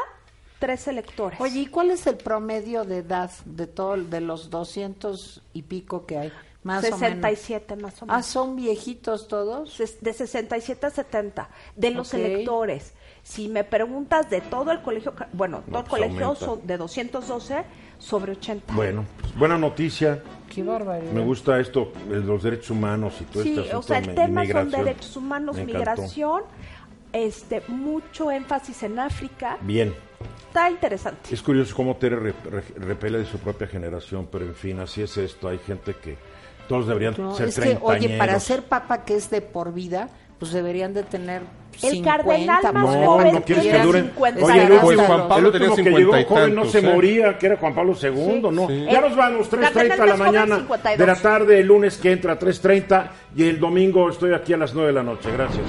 [0.59, 1.41] tres electores.
[1.41, 6.05] Oye, ¿y cuál es el promedio de edad de todo de los 200 y pico
[6.05, 6.31] que hay?
[6.63, 8.19] Más 67 más o menos.
[8.19, 9.77] Ah, son viejitos todos.
[10.01, 12.93] De 67 a 70 de los electores.
[13.23, 17.63] Si me preguntas de todo el colegio, bueno, todo el pues colegio de 212
[17.97, 18.73] sobre 80.
[18.73, 20.23] Bueno, pues, buena noticia.
[20.49, 21.11] Qué barbaridad.
[21.11, 23.63] Me gusta esto, los derechos humanos y todo esto.
[23.63, 26.43] Sí, o sea, el tema son derechos humanos, migración,
[27.13, 29.57] este, mucho énfasis en África.
[29.61, 29.93] Bien.
[30.47, 31.33] Está interesante.
[31.33, 32.33] Es curioso cómo Tere
[32.75, 35.47] repele de su propia generación, pero en fin, así es esto.
[35.47, 36.17] Hay gente que
[36.71, 40.07] todos deberían ser es que, Oye, para ser papa que es de por vida,
[40.39, 41.41] pues deberían de tener
[41.83, 45.27] el 50, cardenal más no, joven no quieres que duren 50 oye el último, Juan
[45.27, 46.81] Pablo el último que llegó joven no se ¿eh?
[46.81, 48.85] moría que era Juan Pablo II no sí.
[48.91, 50.67] ya nos vamos 3.30 de la mañana
[50.97, 54.73] de la tarde el lunes que entra 3.30 y el domingo estoy aquí a las
[54.73, 55.29] 9 de la noche.
[55.31, 55.63] Gracias